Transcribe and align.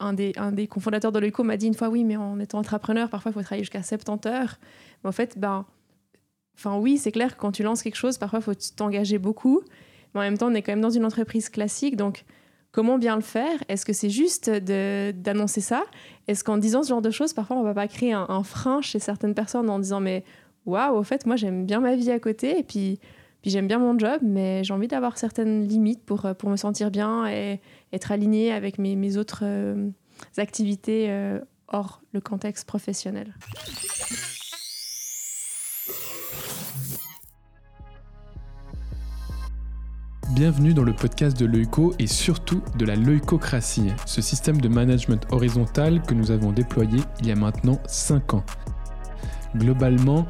un 0.00 0.12
des, 0.12 0.32
un 0.36 0.52
des 0.52 0.66
cofondateurs 0.66 1.12
de 1.12 1.18
l'ECO 1.18 1.42
m'a 1.42 1.56
dit 1.56 1.66
une 1.66 1.74
fois, 1.74 1.88
oui, 1.88 2.04
mais 2.04 2.16
en 2.16 2.38
étant 2.38 2.58
entrepreneur, 2.58 3.08
parfois, 3.08 3.30
il 3.30 3.34
faut 3.34 3.42
travailler 3.42 3.64
jusqu'à 3.64 3.82
70 3.82 4.28
heures. 4.28 4.56
Mais 5.02 5.08
en 5.08 5.12
fait, 5.12 5.38
ben, 5.38 5.66
oui, 6.64 6.98
c'est 6.98 7.12
clair 7.12 7.36
que 7.36 7.40
quand 7.40 7.52
tu 7.52 7.62
lances 7.62 7.82
quelque 7.82 7.96
chose, 7.96 8.18
parfois, 8.18 8.40
il 8.40 8.42
faut 8.42 8.54
t'engager 8.76 9.18
beaucoup. 9.18 9.62
Mais 10.14 10.20
en 10.20 10.24
même 10.24 10.38
temps, 10.38 10.48
on 10.50 10.54
est 10.54 10.62
quand 10.62 10.72
même 10.72 10.80
dans 10.80 10.90
une 10.90 11.04
entreprise 11.04 11.48
classique. 11.48 11.96
Donc, 11.96 12.24
comment 12.72 12.98
bien 12.98 13.16
le 13.16 13.22
faire? 13.22 13.62
Est-ce 13.68 13.84
que 13.84 13.92
c'est 13.92 14.10
juste 14.10 14.50
d'annoncer 14.50 15.60
ça? 15.60 15.84
Est-ce 16.26 16.44
qu'en 16.44 16.58
disant 16.58 16.82
ce 16.82 16.88
genre 16.88 17.02
de 17.02 17.10
choses, 17.10 17.32
parfois, 17.32 17.56
on 17.56 17.62
va 17.62 17.74
pas 17.74 17.88
créer 17.88 18.12
un, 18.12 18.26
un 18.28 18.42
frein 18.42 18.80
chez 18.80 18.98
certaines 18.98 19.34
personnes 19.34 19.68
en 19.68 19.78
disant, 19.78 20.00
mais 20.00 20.24
waouh, 20.64 20.96
au 20.96 21.02
fait, 21.02 21.26
moi, 21.26 21.36
j'aime 21.36 21.66
bien 21.66 21.80
ma 21.80 21.96
vie 21.96 22.10
à 22.10 22.18
côté. 22.18 22.58
Et 22.58 22.62
puis, 22.62 23.00
puis 23.42 23.50
j'aime 23.50 23.68
bien 23.68 23.78
mon 23.78 23.98
job, 23.98 24.20
mais 24.22 24.64
j'ai 24.64 24.74
envie 24.74 24.88
d'avoir 24.88 25.16
certaines 25.16 25.66
limites 25.66 26.04
pour, 26.04 26.26
euh, 26.26 26.34
pour 26.34 26.50
me 26.50 26.56
sentir 26.56 26.90
bien 26.90 27.28
et 27.28 27.60
être 27.92 28.10
aligné 28.10 28.52
avec 28.52 28.78
mes, 28.78 28.96
mes 28.96 29.16
autres 29.16 29.42
euh, 29.44 29.90
activités 30.36 31.06
euh, 31.08 31.38
hors 31.68 32.02
le 32.12 32.20
contexte 32.20 32.66
professionnel. 32.66 33.34
Bienvenue 40.34 40.74
dans 40.74 40.82
le 40.82 40.92
podcast 40.92 41.38
de 41.38 41.46
l'EUCO 41.46 41.94
et 41.98 42.06
surtout 42.06 42.62
de 42.76 42.84
la 42.84 42.96
leucocratie, 42.96 43.90
ce 44.04 44.20
système 44.20 44.60
de 44.60 44.68
management 44.68 45.26
horizontal 45.32 46.02
que 46.02 46.14
nous 46.14 46.30
avons 46.30 46.52
déployé 46.52 47.00
il 47.20 47.26
y 47.26 47.32
a 47.32 47.34
maintenant 47.34 47.80
5 47.86 48.34
ans. 48.34 48.44
Globalement, 49.56 50.26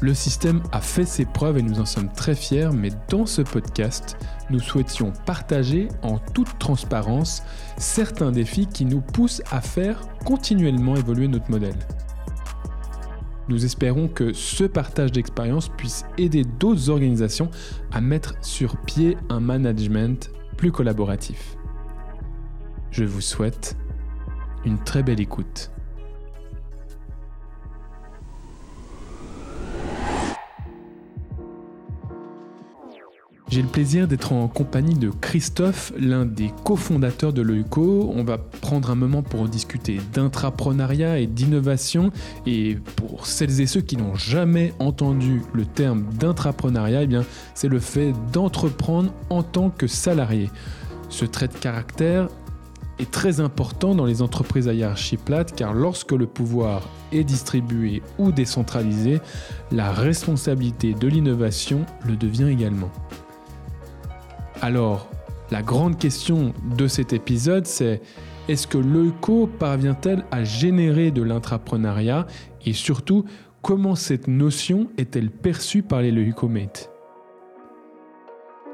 le 0.00 0.12
système 0.12 0.62
a 0.72 0.80
fait 0.80 1.06
ses 1.06 1.24
preuves 1.24 1.58
et 1.58 1.62
nous 1.62 1.80
en 1.80 1.86
sommes 1.86 2.12
très 2.12 2.34
fiers, 2.34 2.70
mais 2.72 2.90
dans 3.08 3.24
ce 3.24 3.42
podcast, 3.42 4.18
nous 4.50 4.60
souhaitions 4.60 5.12
partager 5.24 5.88
en 6.02 6.18
toute 6.18 6.58
transparence 6.58 7.42
certains 7.78 8.30
défis 8.30 8.66
qui 8.66 8.84
nous 8.84 9.00
poussent 9.00 9.42
à 9.50 9.60
faire 9.60 10.00
continuellement 10.24 10.96
évoluer 10.96 11.28
notre 11.28 11.50
modèle. 11.50 11.78
Nous 13.48 13.64
espérons 13.64 14.08
que 14.08 14.32
ce 14.32 14.64
partage 14.64 15.12
d'expérience 15.12 15.68
puisse 15.68 16.04
aider 16.18 16.42
d'autres 16.44 16.90
organisations 16.90 17.50
à 17.92 18.00
mettre 18.00 18.34
sur 18.42 18.76
pied 18.78 19.16
un 19.28 19.40
management 19.40 20.30
plus 20.56 20.72
collaboratif. 20.72 21.56
Je 22.90 23.04
vous 23.04 23.20
souhaite 23.20 23.76
une 24.64 24.82
très 24.82 25.02
belle 25.02 25.20
écoute. 25.20 25.70
J'ai 33.56 33.62
le 33.62 33.68
plaisir 33.68 34.06
d'être 34.06 34.34
en 34.34 34.48
compagnie 34.48 34.96
de 34.96 35.08
Christophe, 35.08 35.90
l'un 35.98 36.26
des 36.26 36.52
cofondateurs 36.62 37.32
de 37.32 37.40
l'EUCO. 37.40 38.12
On 38.14 38.22
va 38.22 38.36
prendre 38.36 38.90
un 38.90 38.94
moment 38.94 39.22
pour 39.22 39.48
discuter 39.48 39.98
d'intrapreneuriat 40.12 41.20
et 41.20 41.26
d'innovation. 41.26 42.10
Et 42.44 42.76
pour 42.96 43.26
celles 43.26 43.62
et 43.62 43.66
ceux 43.66 43.80
qui 43.80 43.96
n'ont 43.96 44.14
jamais 44.14 44.74
entendu 44.78 45.40
le 45.54 45.64
terme 45.64 46.04
d'intrapreneuriat, 46.20 47.04
eh 47.04 47.20
c'est 47.54 47.68
le 47.68 47.78
fait 47.78 48.12
d'entreprendre 48.30 49.10
en 49.30 49.42
tant 49.42 49.70
que 49.70 49.86
salarié. 49.86 50.50
Ce 51.08 51.24
trait 51.24 51.48
de 51.48 51.54
caractère 51.54 52.28
est 52.98 53.10
très 53.10 53.40
important 53.40 53.94
dans 53.94 54.04
les 54.04 54.20
entreprises 54.20 54.68
à 54.68 54.74
hiérarchie 54.74 55.16
plate 55.16 55.54
car 55.56 55.72
lorsque 55.72 56.12
le 56.12 56.26
pouvoir 56.26 56.82
est 57.10 57.24
distribué 57.24 58.02
ou 58.18 58.32
décentralisé, 58.32 59.18
la 59.72 59.92
responsabilité 59.92 60.92
de 60.92 61.08
l'innovation 61.08 61.86
le 62.06 62.16
devient 62.16 62.48
également. 62.48 62.90
Alors, 64.66 65.08
la 65.52 65.62
grande 65.62 65.96
question 65.96 66.52
de 66.76 66.88
cet 66.88 67.12
épisode, 67.12 67.66
c'est 67.66 68.02
est-ce 68.48 68.66
que 68.66 68.78
l'ECO 68.78 69.46
parvient-elle 69.46 70.24
à 70.32 70.42
générer 70.42 71.12
de 71.12 71.22
l'intrapreneuriat 71.22 72.26
et 72.64 72.72
surtout, 72.72 73.24
comment 73.62 73.94
cette 73.94 74.26
notion 74.26 74.88
est-elle 74.98 75.30
perçue 75.30 75.84
par 75.84 76.02
les 76.02 76.10
leucomates 76.10 76.90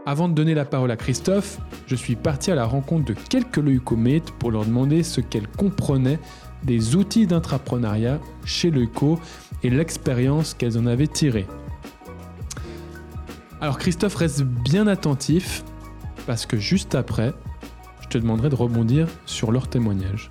Avant 0.07 0.31
de 0.31 0.35
donner 0.35 0.55
la 0.55 0.65
parole 0.65 0.91
à 0.91 0.97
Christophe, 0.97 1.59
je 1.87 1.95
suis 1.95 2.17
parti 2.17 2.51
à 2.51 2.55
la 2.55 2.65
rencontre 2.65 3.05
de 3.05 3.15
quelques 3.29 3.59
leucomates 3.59 4.31
pour 4.39 4.51
leur 4.51 4.65
demander 4.65 5.03
ce 5.03 5.21
qu'elles 5.21 5.47
comprenaient 5.47 6.21
des 6.63 6.97
outils 6.97 7.27
d'intrapreneuriat 7.27 8.19
chez 8.47 8.71
l'ECO 8.71 9.19
et 9.63 9.69
l'expérience 9.69 10.55
qu'elles 10.55 10.79
en 10.79 10.87
avaient 10.87 11.07
tirée. 11.07 11.47
Alors 13.61 13.77
Christophe 13.77 14.15
reste 14.15 14.43
bien 14.43 14.87
attentif 14.87 15.63
parce 16.27 16.47
que 16.47 16.57
juste 16.57 16.95
après, 16.95 17.33
je 18.01 18.09
te 18.09 18.19
demanderai 18.19 18.49
de 18.51 18.55
rebondir 18.55 19.09
sur 19.27 19.53
leur 19.53 19.69
témoignage. 19.69 20.31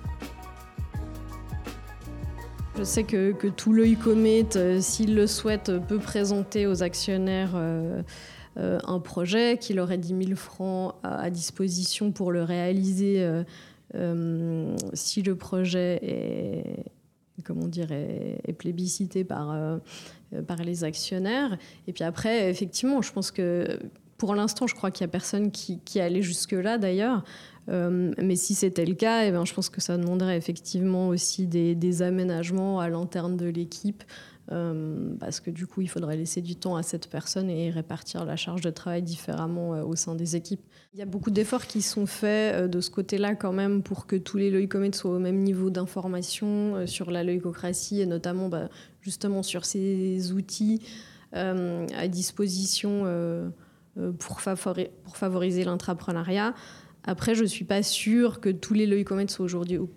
Je 2.78 2.84
sais 2.84 3.04
que, 3.04 3.48
tout 3.48 3.72
l'œil 3.72 3.96
comète, 3.96 4.56
euh, 4.56 4.80
s'il 4.80 5.14
le 5.14 5.26
souhaite, 5.26 5.70
peut 5.88 5.98
présenter 5.98 6.66
aux 6.66 6.82
actionnaires 6.82 7.52
euh, 7.54 8.02
euh, 8.56 8.78
un 8.84 8.98
projet, 8.98 9.58
qu'il 9.58 9.78
aurait 9.78 9.98
10 9.98 10.24
000 10.24 10.36
francs 10.36 10.94
à, 11.02 11.30
disposition 11.30 12.12
pour 12.12 12.32
le 12.32 12.42
réaliser 12.42 13.24
si 14.94 15.22
le 15.22 15.36
projet 15.36 15.98
est, 16.02 16.86
comment 17.44 17.68
dire, 17.68 17.92
est, 17.92 18.52
plébiscité 18.56 19.22
par, 19.22 19.54
par 20.46 20.56
les 20.64 20.82
actionnaires. 20.82 21.58
Et 21.86 21.92
puis 21.92 22.04
après, 22.04 22.48
effectivement, 22.50 23.02
je 23.02 23.12
pense 23.12 23.30
que 23.30 23.78
pour 24.22 24.36
l'instant, 24.36 24.68
je 24.68 24.76
crois 24.76 24.92
qu'il 24.92 25.04
n'y 25.04 25.10
a 25.10 25.10
personne 25.10 25.50
qui, 25.50 25.80
qui 25.80 25.98
allait 25.98 26.22
jusque-là 26.22 26.78
d'ailleurs. 26.78 27.24
Euh, 27.68 28.12
mais 28.22 28.36
si 28.36 28.54
c'était 28.54 28.84
le 28.84 28.94
cas, 28.94 29.24
eh 29.24 29.32
ben, 29.32 29.44
je 29.44 29.52
pense 29.52 29.68
que 29.68 29.80
ça 29.80 29.98
demanderait 29.98 30.36
effectivement 30.36 31.08
aussi 31.08 31.48
des, 31.48 32.02
aménagements 32.02 32.78
à 32.78 32.88
l'interne 32.88 33.36
de 33.36 33.46
l'équipe. 33.46 34.04
Euh, 34.52 35.12
parce 35.18 35.40
que 35.40 35.50
du 35.50 35.66
coup, 35.66 35.80
il 35.80 35.88
faudrait 35.88 36.16
laisser 36.16 36.40
du 36.40 36.54
temps 36.54 36.76
à 36.76 36.84
cette 36.84 37.08
personne 37.08 37.50
et 37.50 37.70
répartir 37.70 38.24
la 38.24 38.36
charge 38.36 38.60
de 38.60 38.70
travail 38.70 39.02
différemment 39.02 39.74
euh, 39.74 39.82
au 39.82 39.96
sein 39.96 40.14
des 40.14 40.36
équipes. 40.36 40.62
Il 40.94 41.00
y 41.00 41.02
a 41.02 41.06
beaucoup 41.06 41.32
d'efforts 41.32 41.66
qui 41.66 41.82
sont 41.82 42.06
faits 42.06 42.70
de 42.70 42.80
ce 42.80 42.90
côté-là 42.90 43.34
quand 43.34 43.52
même 43.52 43.82
pour 43.82 44.06
que 44.06 44.14
tous 44.14 44.36
les 44.36 44.52
leucomates 44.52 44.94
soient 44.94 45.16
au 45.16 45.18
même 45.18 45.42
niveau 45.42 45.68
d'information 45.68 46.86
sur 46.86 47.10
la 47.10 47.24
leucocratie 47.24 48.00
et 48.00 48.06
notamment 48.06 48.48
bah, 48.48 48.68
justement 49.00 49.42
sur 49.42 49.64
ces 49.64 50.30
outils 50.30 50.80
à 51.32 52.08
disposition 52.08 53.04
euh, 53.98 54.12
pour, 54.12 54.40
favoriser 54.40 55.64
l'intrapreneuriat. 55.64 56.54
Après, 57.04 57.34
je 57.34 57.42
ne 57.42 57.46
suis 57.46 57.66
pas 57.66 57.82
sûre 57.82 58.40
que 58.40 58.48
tous 58.48 58.72
les 58.72 58.86
leucomates 58.86 59.30
soient 59.30 59.44
aujourd'hui 59.44 59.76
au, 59.76 59.90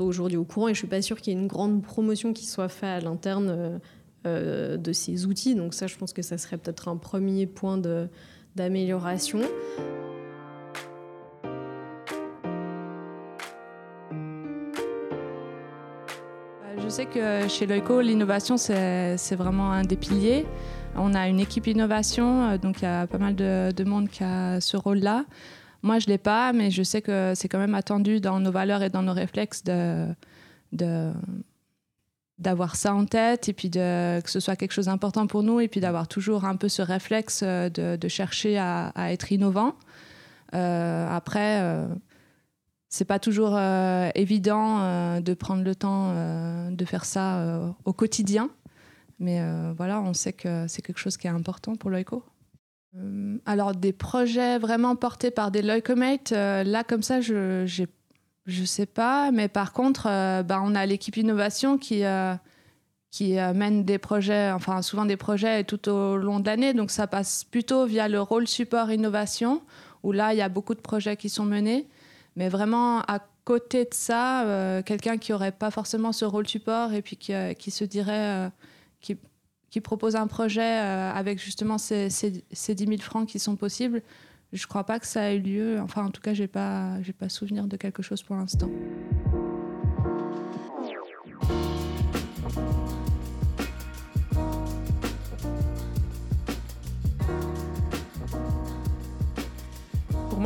aujourd'hui 0.00 0.36
au 0.36 0.44
courant 0.44 0.66
et 0.68 0.74
je 0.74 0.78
ne 0.78 0.82
suis 0.82 0.88
pas 0.88 1.00
sûre 1.00 1.20
qu'il 1.20 1.32
y 1.32 1.36
ait 1.36 1.40
une 1.40 1.46
grande 1.46 1.80
promotion 1.82 2.32
qui 2.32 2.46
soit 2.46 2.68
faite 2.68 2.88
à 2.88 3.00
l'interne 3.00 3.48
euh, 3.48 3.78
euh, 4.26 4.76
de 4.76 4.92
ces 4.92 5.26
outils. 5.26 5.54
Donc 5.54 5.74
ça, 5.74 5.86
je 5.86 5.96
pense 5.96 6.12
que 6.12 6.22
ça 6.22 6.38
serait 6.38 6.56
peut-être 6.56 6.88
un 6.88 6.96
premier 6.96 7.46
point 7.46 7.78
d'amélioration. 8.56 9.42
Je 16.82 16.88
sais 16.88 17.06
que 17.06 17.46
chez 17.48 17.66
Leuco, 17.66 18.00
l'innovation, 18.00 18.56
c'est 18.56 19.34
vraiment 19.36 19.70
un 19.70 19.82
des 19.82 19.96
piliers. 19.96 20.46
On 20.98 21.14
a 21.14 21.28
une 21.28 21.40
équipe 21.40 21.66
innovation, 21.66 22.50
euh, 22.50 22.58
donc 22.58 22.80
il 22.80 22.84
y 22.84 22.88
a 22.88 23.06
pas 23.06 23.18
mal 23.18 23.34
de, 23.34 23.84
monde 23.84 24.08
qui 24.08 24.24
a 24.24 24.60
ce 24.60 24.76
rôle-là. 24.76 25.24
Moi, 25.82 25.98
je 25.98 26.06
ne 26.06 26.12
l'ai 26.12 26.18
pas, 26.18 26.52
mais 26.52 26.70
je 26.70 26.82
sais 26.82 27.02
que 27.02 27.32
c'est 27.34 27.48
quand 27.48 27.58
même 27.58 27.74
attendu 27.74 28.20
dans 28.20 28.40
nos 28.40 28.50
valeurs 28.50 28.82
et 28.82 28.90
dans 28.90 29.02
nos 29.02 29.12
réflexes 29.12 29.62
d'avoir 32.38 32.76
ça 32.76 32.94
en 32.94 33.04
tête 33.04 33.48
et 33.48 33.52
puis 33.52 33.68
de, 33.70 34.20
que 34.20 34.30
ce 34.30 34.40
soit 34.40 34.56
quelque 34.56 34.72
chose 34.72 34.86
d'important 34.86 35.26
pour 35.26 35.42
nous 35.42 35.60
et 35.60 35.68
puis 35.68 35.80
d'avoir 35.80 36.08
toujours 36.08 36.44
un 36.44 36.56
peu 36.56 36.68
ce 36.68 36.82
réflexe 36.82 37.40
euh, 37.44 37.68
de, 37.68 38.08
chercher 38.08 38.58
à, 38.58 38.92
être 39.10 39.32
innovant. 39.32 39.74
Euh, 40.54 41.08
après, 41.08 41.60
euh, 41.60 41.86
c'est 42.88 43.04
pas 43.04 43.18
toujours 43.18 43.58
évident 44.14 45.20
de 45.20 45.34
prendre 45.34 45.62
le 45.62 45.74
temps 45.74 46.14
de 46.70 46.84
faire 46.84 47.04
ça 47.04 47.74
au 47.84 47.92
quotidien. 47.92 48.48
Mais 49.18 49.40
euh, 49.40 49.72
voilà, 49.76 50.00
on 50.00 50.14
sait 50.14 50.32
que 50.32 50.66
c'est 50.68 50.82
quelque 50.82 50.98
chose 50.98 51.16
qui 51.16 51.26
est 51.26 51.30
important 51.30 51.76
pour 51.76 51.90
l'OICO. 51.90 52.22
Euh, 52.96 53.38
alors, 53.46 53.74
des 53.74 53.92
projets 53.92 54.58
vraiment 54.58 54.96
portés 54.96 55.30
par 55.30 55.50
des 55.50 55.62
leucomates, 55.62 56.32
euh, 56.32 56.64
là, 56.64 56.84
comme 56.84 57.02
ça, 57.02 57.20
je 57.20 57.62
ne 57.62 58.64
sais 58.66 58.86
pas. 58.86 59.30
Mais 59.30 59.48
par 59.48 59.72
contre, 59.72 60.04
bah, 60.42 60.60
on 60.62 60.74
a 60.74 60.84
l'équipe 60.86 61.16
innovation 61.16 61.78
qui, 61.78 62.02
qui 63.10 63.32
mène 63.54 63.84
des 63.84 63.98
projets, 63.98 64.50
enfin, 64.52 64.82
souvent 64.82 65.06
des 65.06 65.16
projets 65.16 65.64
tout 65.64 65.88
au 65.88 66.16
long 66.16 66.40
de 66.40 66.46
l'année. 66.46 66.74
Donc, 66.74 66.90
ça 66.90 67.06
passe 67.06 67.44
plutôt 67.44 67.86
via 67.86 68.08
le 68.08 68.20
rôle 68.20 68.46
support 68.46 68.90
innovation, 68.90 69.62
où 70.02 70.12
là, 70.12 70.34
il 70.34 70.38
y 70.38 70.42
a 70.42 70.48
beaucoup 70.48 70.74
de 70.74 70.80
projets 70.80 71.16
qui 71.16 71.28
sont 71.30 71.44
menés. 71.44 71.86
Mais 72.36 72.50
vraiment, 72.50 73.00
à 73.00 73.20
côté 73.44 73.84
de 73.84 73.94
ça, 73.94 74.82
quelqu'un 74.84 75.16
qui 75.16 75.32
n'aurait 75.32 75.52
pas 75.52 75.70
forcément 75.70 76.12
ce 76.12 76.26
rôle 76.26 76.46
support 76.46 76.92
et 76.92 77.00
puis 77.00 77.16
qui, 77.16 77.32
qui 77.58 77.70
se 77.70 77.84
dirait 77.84 78.50
qui, 79.70 79.80
propose 79.80 80.16
un 80.16 80.26
projet 80.26 80.80
euh, 80.80 81.12
avec 81.12 81.38
justement 81.38 81.76
ces, 81.76 82.08
ces, 82.08 82.74
10 82.74 82.86
000 82.86 82.98
francs 82.98 83.28
qui 83.28 83.38
sont 83.38 83.56
possibles, 83.56 84.02
je 84.54 84.66
crois 84.66 84.84
pas 84.84 84.98
que 84.98 85.06
ça 85.06 85.32
ait 85.32 85.36
eu 85.36 85.40
lieu. 85.40 85.80
Enfin, 85.80 86.06
en 86.06 86.10
tout 86.10 86.22
cas, 86.22 86.32
j'ai 86.32 86.46
pas, 86.46 87.02
j'ai 87.02 87.12
pas 87.12 87.28
souvenir 87.28 87.66
de 87.66 87.76
quelque 87.76 88.02
chose 88.02 88.22
pour 88.22 88.36
l'instant. 88.36 88.70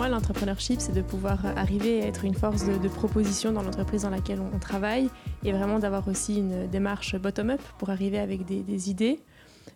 L'entrepreneurship, 0.08 0.80
c'est 0.80 0.94
de 0.94 1.02
pouvoir 1.02 1.44
arriver 1.56 2.02
à 2.02 2.06
être 2.06 2.24
une 2.24 2.34
force 2.34 2.64
de, 2.64 2.88
proposition 2.88 3.52
dans 3.52 3.62
l'entreprise 3.62 4.02
dans 4.02 4.10
laquelle 4.10 4.40
on, 4.40 4.58
travaille 4.58 5.10
et 5.44 5.52
vraiment 5.52 5.78
d'avoir 5.78 6.06
aussi 6.08 6.38
une 6.38 6.66
démarche 6.68 7.16
bottom-up 7.16 7.60
pour 7.78 7.90
arriver 7.90 8.18
avec 8.18 8.44
des, 8.44 8.90
idées. 8.90 9.20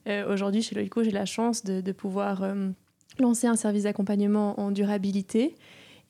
Euh, 0.06 0.32
aujourd'hui, 0.32 0.62
chez 0.62 0.74
Loico, 0.74 1.02
j'ai 1.02 1.10
la 1.10 1.26
chance 1.26 1.64
de, 1.64 1.92
pouvoir 1.92 2.42
euh, 2.42 2.70
lancer 3.18 3.46
un 3.46 3.56
service 3.56 3.84
d'accompagnement 3.84 4.58
en 4.60 4.70
durabilité. 4.70 5.54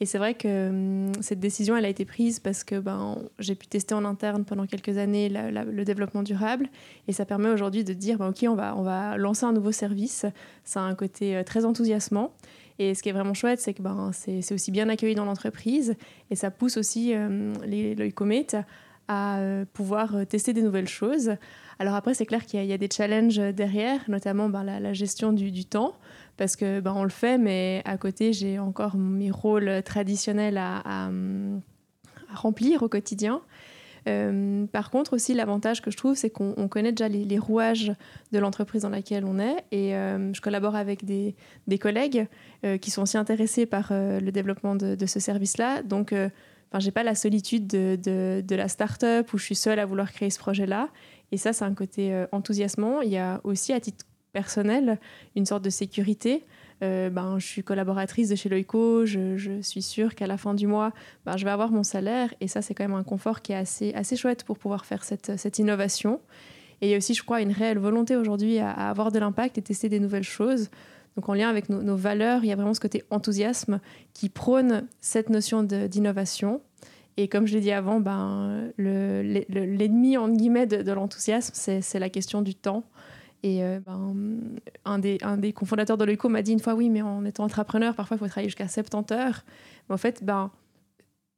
Et 0.00 0.06
c'est 0.06 0.18
vrai 0.18 0.34
que 0.34 0.68
hum, 0.68 1.12
cette 1.20 1.40
décision, 1.40 1.76
elle 1.76 1.84
a 1.84 1.88
été 1.88 2.04
prise 2.04 2.40
parce 2.40 2.64
que 2.64 2.78
ben, 2.78 3.18
j'ai 3.38 3.54
pu 3.54 3.66
tester 3.66 3.94
en 3.94 4.04
interne 4.04 4.44
pendant 4.44 4.66
quelques 4.66 4.98
années 4.98 5.28
le 5.28 5.84
développement 5.84 6.22
durable. 6.22 6.68
Et 7.08 7.12
ça 7.12 7.24
permet 7.24 7.48
aujourd'hui 7.48 7.84
de 7.84 7.92
dire, 7.92 8.18
ben, 8.18 8.28
OK, 8.28 8.44
on 8.48 8.54
va, 8.54 9.16
lancer 9.16 9.44
un 9.44 9.52
nouveau 9.52 9.72
service. 9.72 10.26
Ça 10.64 10.80
a 10.80 10.84
un 10.84 10.94
côté 10.94 11.36
euh, 11.36 11.42
très 11.42 11.64
enthousiasmant. 11.64 12.32
Et 12.78 12.94
ce 12.94 13.02
qui 13.02 13.08
est 13.08 13.12
vraiment 13.12 13.34
chouette, 13.34 13.60
c'est 13.60 13.74
que 13.74 13.82
ben, 13.82 14.10
c'est 14.12 14.52
aussi 14.52 14.70
bien 14.70 14.88
accueilli 14.88 15.14
dans 15.14 15.24
l'entreprise. 15.24 15.94
Et 16.30 16.36
ça 16.36 16.50
pousse 16.50 16.76
aussi 16.76 17.14
euh, 17.14 17.52
les 17.64 17.94
à 19.06 19.38
euh, 19.38 19.64
pouvoir 19.72 20.16
euh, 20.16 20.24
tester 20.24 20.52
des 20.52 20.62
nouvelles 20.62 20.88
choses. 20.88 21.36
Alors 21.78 21.94
après, 21.94 22.14
c'est 22.14 22.26
clair 22.26 22.46
qu'il 22.46 22.64
y, 22.64 22.72
a 22.72 22.78
des 22.78 22.88
challenges 22.90 23.36
derrière, 23.36 24.00
notamment 24.08 24.48
ben, 24.48 24.62
la, 24.64 24.92
gestion 24.92 25.32
du, 25.32 25.64
temps, 25.64 25.94
parce 26.36 26.56
que 26.56 26.80
ben, 26.80 26.94
on 26.96 27.02
le 27.02 27.10
fait, 27.10 27.36
mais 27.36 27.82
à 27.84 27.98
côté, 27.98 28.32
j'ai 28.32 28.58
encore 28.58 28.96
mes 28.96 29.30
rôles 29.30 29.82
traditionnels 29.84 30.56
à, 30.56 31.10
remplir 32.32 32.82
au 32.82 32.88
quotidien. 32.88 33.42
Euh, 34.08 34.66
par 34.66 34.90
contre, 34.90 35.14
aussi, 35.14 35.34
l'avantage 35.34 35.82
que 35.82 35.90
je 35.90 35.96
trouve, 35.96 36.14
c'est 36.14 36.30
qu'on 36.30 36.68
connaît 36.68 36.92
déjà 36.92 37.08
les, 37.08 37.38
rouages 37.38 37.92
de 38.32 38.38
l'entreprise 38.38 38.82
dans 38.82 38.90
laquelle 38.90 39.24
on 39.24 39.38
est. 39.38 39.64
Et 39.72 39.90
je 39.90 40.40
collabore 40.40 40.76
avec 40.76 41.04
des, 41.04 41.34
collègues 41.78 42.26
qui 42.80 42.90
sont 42.90 43.02
aussi 43.02 43.16
intéressés 43.16 43.66
par 43.66 43.88
le 43.90 44.30
développement 44.30 44.76
de, 44.76 45.06
ce 45.06 45.20
service-là. 45.20 45.82
Donc, 45.82 46.14
Enfin, 46.74 46.80
j'ai 46.80 46.90
pas 46.90 47.04
la 47.04 47.14
solitude 47.14 47.68
de, 47.68 47.96
de, 48.44 48.56
la 48.56 48.66
start-up 48.66 49.32
où 49.32 49.38
je 49.38 49.44
suis 49.44 49.54
seule 49.54 49.78
à 49.78 49.86
vouloir 49.86 50.10
créer 50.10 50.30
ce 50.30 50.40
projet-là. 50.40 50.88
Et 51.30 51.36
ça, 51.36 51.52
c'est 51.52 51.64
un 51.64 51.74
côté 51.74 52.12
euh, 52.12 52.26
enthousiasmant. 52.32 53.00
Il 53.00 53.10
y 53.10 53.16
a 53.16 53.40
aussi, 53.44 53.72
à 53.72 53.80
titre 53.80 54.04
personnel, 54.32 54.98
une 55.36 55.46
sorte 55.46 55.64
de 55.64 55.70
sécurité. 55.70 56.44
Euh, 56.82 57.08
ben, 57.08 57.38
je 57.38 57.46
suis 57.46 57.62
collaboratrice 57.62 58.28
de 58.28 58.34
chez 58.34 58.48
Loico, 58.48 59.06
je, 59.06 59.60
suis 59.62 59.82
sûre 59.82 60.14
qu'à 60.14 60.26
la 60.26 60.36
fin 60.36 60.54
du 60.54 60.66
mois, 60.66 60.92
ben, 61.24 61.36
je 61.36 61.44
vais 61.44 61.50
avoir 61.50 61.70
mon 61.70 61.82
salaire. 61.82 62.34
Et 62.40 62.48
ça, 62.48 62.62
c'est 62.62 62.74
quand 62.74 62.84
même 62.84 62.96
un 62.96 63.04
confort 63.04 63.42
qui 63.42 63.52
est 63.52 63.56
assez, 63.56 63.92
assez 63.94 64.16
chouette 64.16 64.44
pour 64.44 64.58
pouvoir 64.58 64.84
faire 64.84 65.04
cette, 65.04 65.36
cette 65.38 65.58
innovation. 65.58 66.20
Et 66.80 66.88
il 66.88 66.90
y 66.90 66.94
a 66.94 66.96
aussi, 66.98 67.14
je 67.14 67.22
crois, 67.22 67.40
une 67.40 67.52
réelle 67.52 67.78
volonté 67.78 68.16
aujourd'hui 68.16 68.58
à, 68.58 68.70
avoir 68.70 69.12
de 69.12 69.18
l'impact 69.18 69.58
et 69.58 69.62
tester 69.62 69.88
des 69.88 70.00
nouvelles 70.00 70.24
choses. 70.24 70.68
Donc 71.16 71.28
en 71.28 71.34
lien 71.34 71.48
avec 71.48 71.68
nos, 71.68 71.96
valeurs, 71.96 72.44
il 72.44 72.48
y 72.48 72.52
a 72.52 72.56
vraiment 72.56 72.74
ce 72.74 72.80
côté 72.80 73.04
enthousiasme 73.10 73.80
qui 74.12 74.28
prône 74.28 74.86
cette 75.00 75.30
notion 75.30 75.62
d'innovation. 75.62 76.60
Et 77.16 77.28
comme 77.28 77.46
je 77.46 77.54
l'ai 77.54 77.60
dit 77.60 77.70
avant, 77.70 78.00
ben, 78.00 78.72
l'ennemi 78.76 80.18
en 80.18 80.28
guillemets 80.28 80.66
de, 80.66 80.92
l'enthousiasme, 80.92 81.52
c'est 81.54 81.98
la 81.98 82.10
question 82.10 82.42
du 82.42 82.56
temps. 82.56 82.84
Et 83.44 83.62
euh, 83.62 83.78
ben, 83.78 84.14
un, 84.84 84.98
des, 84.98 85.18
un 85.22 85.36
des 85.36 85.52
cofondateurs 85.52 85.98
de 85.98 86.04
l'ECO 86.04 86.28
m'a 86.28 86.42
dit 86.42 86.52
une 86.52 86.60
fois, 86.60 86.74
oui, 86.74 86.88
mais 86.88 87.02
en 87.02 87.24
étant 87.24 87.44
entrepreneur, 87.44 87.94
parfois 87.94 88.16
il 88.16 88.18
faut 88.18 88.26
travailler 88.26 88.48
jusqu'à 88.48 88.66
70 88.66 89.14
heures. 89.14 89.44
Mais 89.88 89.94
en 89.94 89.98
fait, 89.98 90.24
ben, 90.24 90.50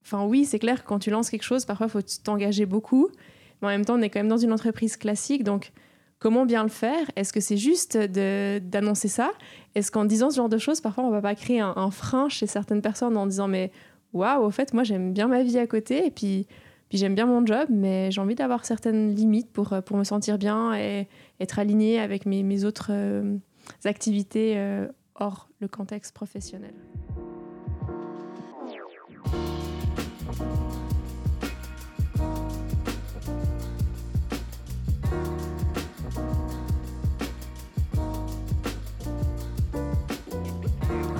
enfin 0.03 0.25
oui, 0.25 0.45
c'est 0.45 0.59
clair 0.59 0.83
que 0.83 0.89
quand 0.89 1.01
tu 1.01 1.11
lances 1.11 1.29
quelque 1.31 1.43
chose, 1.43 1.65
parfois 1.65 1.89
il 1.89 1.91
faut 1.91 2.03
t'engager 2.23 2.65
beaucoup. 2.65 3.09
Mais 3.61 3.69
en 3.69 3.71
même 3.73 3.85
temps, 3.85 3.99
on 3.99 4.03
est 4.03 4.09
quand 4.09 4.21
même 4.21 4.29
dans 4.29 4.39
une 4.39 4.53
entreprise 4.53 4.97
classique, 4.97 5.45
donc 5.45 5.73
Comment 6.19 6.47
bien 6.47 6.63
le 6.63 6.71
faire? 6.71 7.11
Est-ce 7.15 7.31
que 7.31 7.41
c'est 7.41 7.59
juste 7.59 7.99
d'annoncer 7.99 9.09
ça? 9.09 9.33
Est-ce 9.75 9.91
qu'en 9.91 10.07
disant 10.07 10.31
ce 10.31 10.37
genre 10.37 10.49
de 10.49 10.57
choses, 10.57 10.81
parfois 10.81 11.05
on 11.05 11.11
va 11.11 11.21
pas 11.21 11.35
créer 11.35 11.61
un, 11.61 11.91
frein 11.91 12.31
chez 12.31 12.47
certaines 12.47 12.81
personnes 12.81 13.19
en 13.19 13.27
disant 13.27 13.49
mais 13.49 13.71
waouh, 14.15 14.43
au 14.43 14.51
fait, 14.51 14.73
moi 14.73 14.83
j'aime 14.83 15.13
bien 15.13 15.29
ma 15.29 15.43
vie 15.43 15.59
à 15.59 15.67
côté 15.67 16.07
et 16.07 16.11
puis, 16.11 16.47
puis 16.89 16.97
j'aime 16.97 17.15
bien 17.15 17.27
mon 17.27 17.45
job, 17.45 17.67
mais 17.69 18.11
j'ai 18.11 18.21
envie 18.23 18.35
d'avoir 18.35 18.65
certaines 18.65 19.15
limites 19.15 19.53
pour, 19.53 19.75
pour 19.85 19.99
me 19.99 20.05
sentir 20.05 20.39
bien 20.39 20.73
être 21.41 21.59
aligné 21.59 21.99
avec 21.99 22.27
mes, 22.27 22.65
autres 22.65 22.89
euh, 22.91 23.37
activités 23.85 24.55
euh, 24.57 24.87
hors 25.15 25.49
le 25.61 25.69
contexte 25.69 26.15
professionnel. 26.15 26.75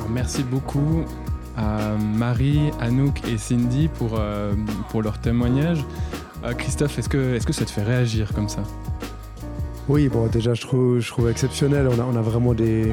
merci 0.09 0.43
beaucoup 0.43 1.05
à 1.59 1.95
Marie, 1.99 2.71
Anouk 2.81 3.23
et 3.29 3.37
Cindy 3.37 3.89
pour, 3.89 4.19
euh, 4.19 4.55
pour 4.89 5.03
leur 5.03 5.21
témoignage. 5.21 5.85
Christophe, 6.59 6.99
est-ce 6.99 7.09
que, 7.09 7.35
est 7.35 7.45
que 7.45 7.53
ça 7.53 7.65
te 7.65 7.71
fait 7.71 7.83
réagir 7.83 8.33
comme 8.33 8.49
ça? 8.49 8.63
Oui, 9.89 10.09
bon, 10.09 10.27
déjà, 10.27 10.55
je 10.55 10.61
trouve, 10.61 11.31
exceptionnel. 11.31 11.89
On 11.89 12.17
a, 12.17 12.23
vraiment 12.23 12.55
des, 12.55 12.93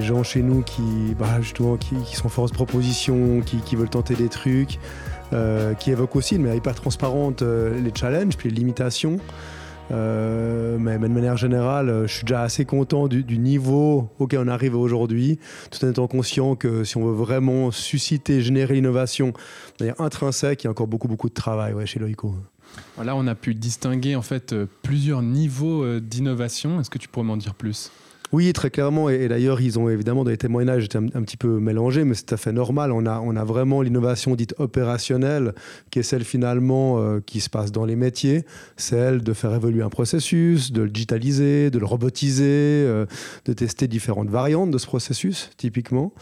gens 0.00 0.22
chez 0.22 0.42
nous 0.42 0.62
qui, 0.62 1.14
bah, 1.18 1.40
justement, 1.40 1.76
qui, 1.76 1.96
qui, 2.04 2.16
sont 2.16 2.28
force 2.28 2.52
proposition, 2.52 3.40
qui, 3.40 3.58
qui, 3.58 3.76
veulent 3.76 3.90
tenter 3.90 4.14
des 4.14 4.28
trucs, 4.28 4.78
euh, 5.32 5.74
qui 5.74 5.90
évoquent 5.90 6.16
aussi 6.16 6.36
de 6.36 6.40
manière 6.40 6.56
hyper 6.56 6.74
transparente 6.74 7.42
les 7.42 7.92
challenges 7.94 8.36
puis 8.36 8.48
les 8.48 8.56
limitations. 8.56 9.18
Euh, 9.90 10.78
mais, 10.78 10.98
de 10.98 11.08
manière 11.08 11.36
générale, 11.36 11.88
euh, 11.88 12.06
je 12.06 12.14
suis 12.14 12.24
déjà 12.24 12.42
assez 12.42 12.64
content 12.64 13.08
du, 13.08 13.38
niveau 13.38 14.08
auquel 14.18 14.40
on 14.40 14.48
arrive 14.48 14.76
aujourd'hui, 14.76 15.38
tout 15.70 15.84
en 15.84 15.90
étant 15.90 16.06
conscient 16.06 16.54
que 16.54 16.84
si 16.84 16.96
on 16.96 17.04
veut 17.04 17.14
vraiment 17.14 17.70
susciter, 17.70 18.40
générer 18.40 18.74
l'innovation 18.74 19.32
intrinsèque, 19.98 20.62
il 20.62 20.66
y 20.66 20.68
a 20.68 20.70
encore 20.70 20.86
beaucoup, 20.86 21.08
beaucoup 21.08 21.28
de 21.28 21.34
travail 21.34 21.74
chez 21.86 21.98
Loico. 21.98 22.34
Là, 23.02 23.16
on 23.16 23.26
a 23.26 23.34
pu 23.34 23.54
distinguer 23.54 24.14
en 24.14 24.22
fait 24.22 24.52
euh, 24.52 24.66
plusieurs 24.82 25.22
niveaux 25.22 26.00
d'innovation. 26.00 26.80
Est-ce 26.80 26.90
que 26.90 26.98
tu 26.98 27.08
pourrais 27.08 27.26
m'en 27.26 27.36
dire 27.36 27.54
plus? 27.54 27.90
Oui, 28.32 28.52
très 28.52 28.70
clairement. 28.70 29.08
Et, 29.08 29.26
d'ailleurs, 29.26 29.60
ils 29.60 29.78
ont 29.78 29.88
évidemment 29.88 30.22
les 30.22 30.36
témoignages 30.36 30.84
été 30.84 30.98
un, 30.98 31.22
petit 31.22 31.36
peu 31.36 31.58
mélangés, 31.58 32.04
mais 32.04 32.14
c'est 32.14 32.26
tout 32.26 32.34
à 32.34 32.36
fait 32.36 32.52
normal. 32.52 32.92
On 32.92 33.04
a, 33.04 33.18
on 33.20 33.34
a 33.34 33.44
vraiment 33.44 33.82
l'innovation 33.82 34.36
dite 34.36 34.54
opérationnelle, 34.58 35.52
qui 35.90 35.98
est 35.98 36.04
celle 36.04 36.24
finalement 36.24 37.00
euh, 37.00 37.20
qui 37.24 37.40
se 37.40 37.50
passe 37.50 37.72
dans 37.72 37.84
les 37.84 37.96
métiers, 37.96 38.44
celle 38.76 39.22
de 39.22 39.32
faire 39.32 39.52
évoluer 39.54 39.82
un 39.82 39.88
processus, 39.88 40.70
de 40.70 40.82
le 40.82 40.90
digitaliser, 40.90 41.70
de 41.70 41.78
le 41.78 41.86
robotiser, 41.86 42.44
euh, 42.46 43.06
de 43.46 43.52
tester 43.52 43.88
différentes 43.88 44.30
variantes 44.30 44.70
de 44.70 44.78
ce 44.78 44.86
processus, 44.86 45.50
typiquement. 45.56 46.12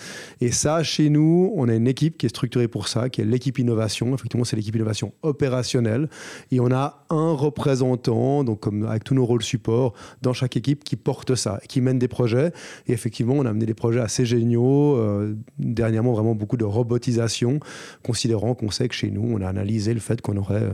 Et 0.41 0.51
ça, 0.51 0.83
chez 0.83 1.11
nous, 1.11 1.53
on 1.57 1.69
a 1.69 1.75
une 1.75 1.89
équipe 1.89 2.17
qui 2.17 2.25
est 2.25 2.31
structurée 2.31 2.69
pour 2.69 2.89
ça, 2.89 3.11
qui 3.11 3.21
est 3.21 3.25
l'équipe 3.25 3.59
innovation. 3.59 4.15
Effectivement, 4.15 4.45
c'est 4.45 4.57
l'équipe 4.57 4.75
innovation 4.75 5.13
opérationnelle. 5.23 6.09
Et 6.53 6.61
on 6.61 6.73
a 6.73 7.05
un 7.11 7.33
représentant, 7.33 8.45
donc 8.45 8.61
comme 8.61 8.87
avec 8.87 9.05
tous 9.05 9.15
nos 9.15 9.27
rôles 9.27 9.43
support, 9.43 9.93
dans 10.23 10.33
chaque 10.33 10.57
équipe 10.57 10.85
qui 10.85 10.97
porte 10.97 11.35
ça, 11.35 11.61
qui 11.69 11.83
mène 11.83 11.98
des 11.99 12.09
projets. 12.09 12.53
Et 12.87 12.93
effectivement, 12.93 13.35
on 13.35 13.45
a 13.45 13.51
amené 13.51 13.67
des 13.67 13.75
projets 13.75 14.01
assez 14.01 14.25
géniaux. 14.25 14.97
Euh, 14.97 15.35
dernièrement, 15.59 16.13
vraiment 16.13 16.35
beaucoup 16.35 16.57
de 16.57 16.65
robotisation, 16.65 17.61
considérant 18.03 18.55
qu'on 18.55 18.71
sait 18.71 18.89
que 18.89 18.95
chez 18.95 19.11
nous, 19.11 19.25
on 19.25 19.41
a 19.41 19.49
analysé 19.49 19.95
le 19.95 20.01
fait 20.01 20.21
qu'on 20.21 20.37
aurait 20.37 20.63
euh, 20.63 20.73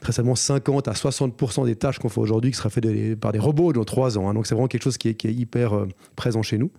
très 0.00 0.12
certainement 0.12 0.34
50 0.34 0.88
à 0.88 0.92
60% 0.92 1.66
des 1.66 1.76
tâches 1.76 1.98
qu'on 1.98 2.08
fait 2.08 2.20
aujourd'hui 2.20 2.50
qui 2.50 2.56
seraient 2.56 2.70
faites 2.70 3.16
par 3.16 3.32
des 3.32 3.38
robots 3.38 3.72
dans 3.72 3.84
trois 3.84 4.18
ans. 4.18 4.28
Hein. 4.28 4.34
Donc 4.34 4.46
c'est 4.46 4.54
vraiment 4.54 4.68
quelque 4.68 4.82
chose 4.82 4.98
qui 4.98 5.08
est, 5.08 5.24
hyper 5.24 5.74
euh, 5.74 5.88
présent 6.16 6.42
chez 6.42 6.58
nous. 6.58 6.70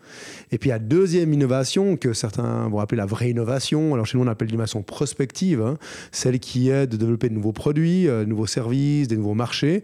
Et 0.51 0.57
puis, 0.57 0.69
la 0.69 0.79
deuxième 0.79 1.33
innovation 1.33 1.97
que 1.97 2.13
certains 2.13 2.67
vont 2.67 2.79
appeler 2.79 2.97
la 2.97 3.05
vraie 3.05 3.29
innovation. 3.29 3.93
Alors 3.93 4.05
chez 4.05 4.17
nous, 4.17 4.23
on 4.23 4.27
appelle 4.27 4.49
l'innovation 4.49 4.83
prospective, 4.83 5.61
hein. 5.61 5.77
celle 6.11 6.39
qui 6.39 6.69
est 6.69 6.87
de 6.87 6.97
développer 6.97 7.29
de 7.29 7.33
nouveaux 7.33 7.53
produits, 7.53 8.07
nouveaux 8.27 8.47
services, 8.47 9.07
des 9.07 9.17
nouveaux 9.17 9.33
marchés, 9.33 9.83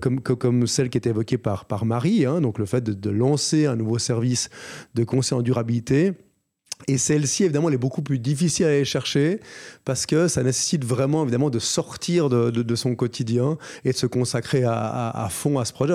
comme, 0.00 0.66
celle 0.66 0.90
qui 0.90 0.98
était 0.98 1.10
évoquée 1.10 1.38
par, 1.38 1.64
par 1.64 1.84
Marie. 1.84 2.26
Hein. 2.26 2.40
donc 2.40 2.58
le 2.58 2.66
fait 2.66 2.84
de 2.84 3.10
lancer 3.10 3.35
un 3.66 3.76
nouveau 3.76 3.98
service 3.98 4.50
de 4.94 5.04
conseil 5.04 5.38
en 5.38 5.42
durabilité. 5.42 6.12
Et 6.88 6.98
celle-ci, 6.98 7.44
évidemment, 7.44 7.68
elle 7.68 7.74
est 7.74 7.78
beaucoup 7.78 8.02
plus 8.02 8.18
difficile 8.18 8.66
à 8.66 8.68
aller 8.68 8.84
chercher 8.84 9.40
parce 9.86 10.04
que 10.04 10.28
ça 10.28 10.42
nécessite 10.42 10.84
vraiment, 10.84 11.22
évidemment, 11.22 11.48
de 11.48 11.58
sortir 11.58 12.28
de, 12.28 12.74
son 12.74 12.94
quotidien 12.94 13.56
et 13.84 13.92
de 13.92 13.96
se 13.96 14.06
consacrer 14.06 14.62
à, 14.64 15.28
fond 15.30 15.58
à 15.58 15.64
ce 15.64 15.72
projet, 15.72 15.94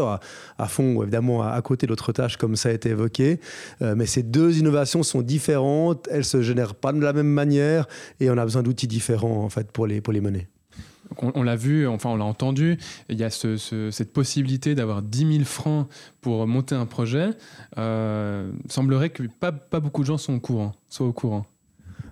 à, 0.57 0.67
fond, 0.67 1.03
évidemment, 1.03 1.43
à, 1.43 1.61
côté 1.61 1.85
d'autres 1.85 2.11
tâches, 2.13 2.37
comme 2.37 2.55
ça 2.55 2.69
a 2.69 2.71
été 2.71 2.89
évoqué. 2.89 3.39
Euh, 3.83 3.93
mais 3.95 4.07
ces 4.07 4.23
deux 4.23 4.57
innovations 4.57 5.03
sont 5.03 5.21
différentes, 5.21 6.07
elles 6.09 6.25
se 6.25 6.41
génèrent 6.41 6.75
pas 6.75 6.91
de 6.93 6.99
la 6.99 7.13
même 7.13 7.27
manière 7.27 7.87
et 8.19 8.31
on 8.31 8.37
a 8.37 8.43
besoin 8.43 8.63
d'outils 8.63 8.87
différents, 8.87 9.43
en 9.43 9.49
fait, 9.49 9.71
pour 9.71 9.85
les, 9.85 10.01
pour 10.01 10.13
les 10.13 10.21
mener. 10.21 10.47
On, 11.21 11.43
l'a 11.43 11.55
vu, 11.55 11.87
enfin 11.87 12.09
on 12.09 12.15
l'a 12.15 12.25
entendu, 12.25 12.77
il 13.09 13.19
y 13.19 13.23
a 13.23 13.29
cette 13.29 14.13
possibilité 14.13 14.75
d'avoir 14.75 15.01
10 15.01 15.33
000 15.33 15.43
francs 15.45 15.87
pour 16.21 16.47
monter 16.47 16.75
un 16.75 16.85
projet. 16.85 17.29
Euh, 17.77 18.51
semblerait 18.69 19.09
que 19.09 19.23
pas, 19.23 19.51
beaucoup 19.51 20.01
de 20.01 20.07
gens 20.07 20.17
sont 20.17 20.35
au 20.35 20.39
courant, 20.39 20.73
soient 20.89 21.07
au 21.07 21.13
courant. 21.13 21.45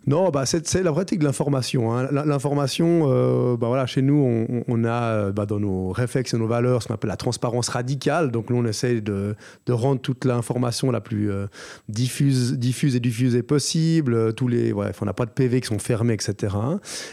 Non, 0.09 0.31
bah, 0.31 0.47
c'est 0.47 0.81
la 0.81 0.91
pratique 0.91 1.19
de 1.19 1.25
l'information. 1.25 1.95
Hein. 1.95 2.07
L'information, 2.11 3.03
euh, 3.05 3.55
bah, 3.57 3.67
voilà, 3.67 3.85
chez 3.85 4.01
nous, 4.01 4.47
on, 4.67 4.83
a 4.83 5.03
euh, 5.03 5.31
bah, 5.31 5.45
dans 5.45 5.59
nos 5.59 5.91
réflexes 5.91 6.33
et 6.33 6.37
nos 6.39 6.47
valeurs 6.47 6.81
ce 6.81 6.87
qu'on 6.87 6.95
appelle 6.95 7.09
la 7.09 7.15
transparence 7.15 7.69
radicale. 7.69 8.31
Donc, 8.31 8.49
nous, 8.49 8.55
on 8.55 8.65
essaie 8.65 9.01
de, 9.01 9.35
rendre 9.69 10.01
toute 10.01 10.25
l'information 10.25 10.89
la 10.89 10.99
plus 10.99 11.29
euh, 11.29 11.45
diffuse, 11.89 12.53
diffuse 12.53 12.95
et 12.95 12.99
diffusée 12.99 13.43
possible. 13.43 14.33
Tous 14.33 14.47
les, 14.47 14.73
on 14.73 15.05
n'a 15.05 15.13
pas 15.13 15.27
de 15.27 15.29
PV 15.29 15.61
qui 15.61 15.67
sont 15.67 15.77
fermés, 15.77 16.15
etc. 16.15 16.55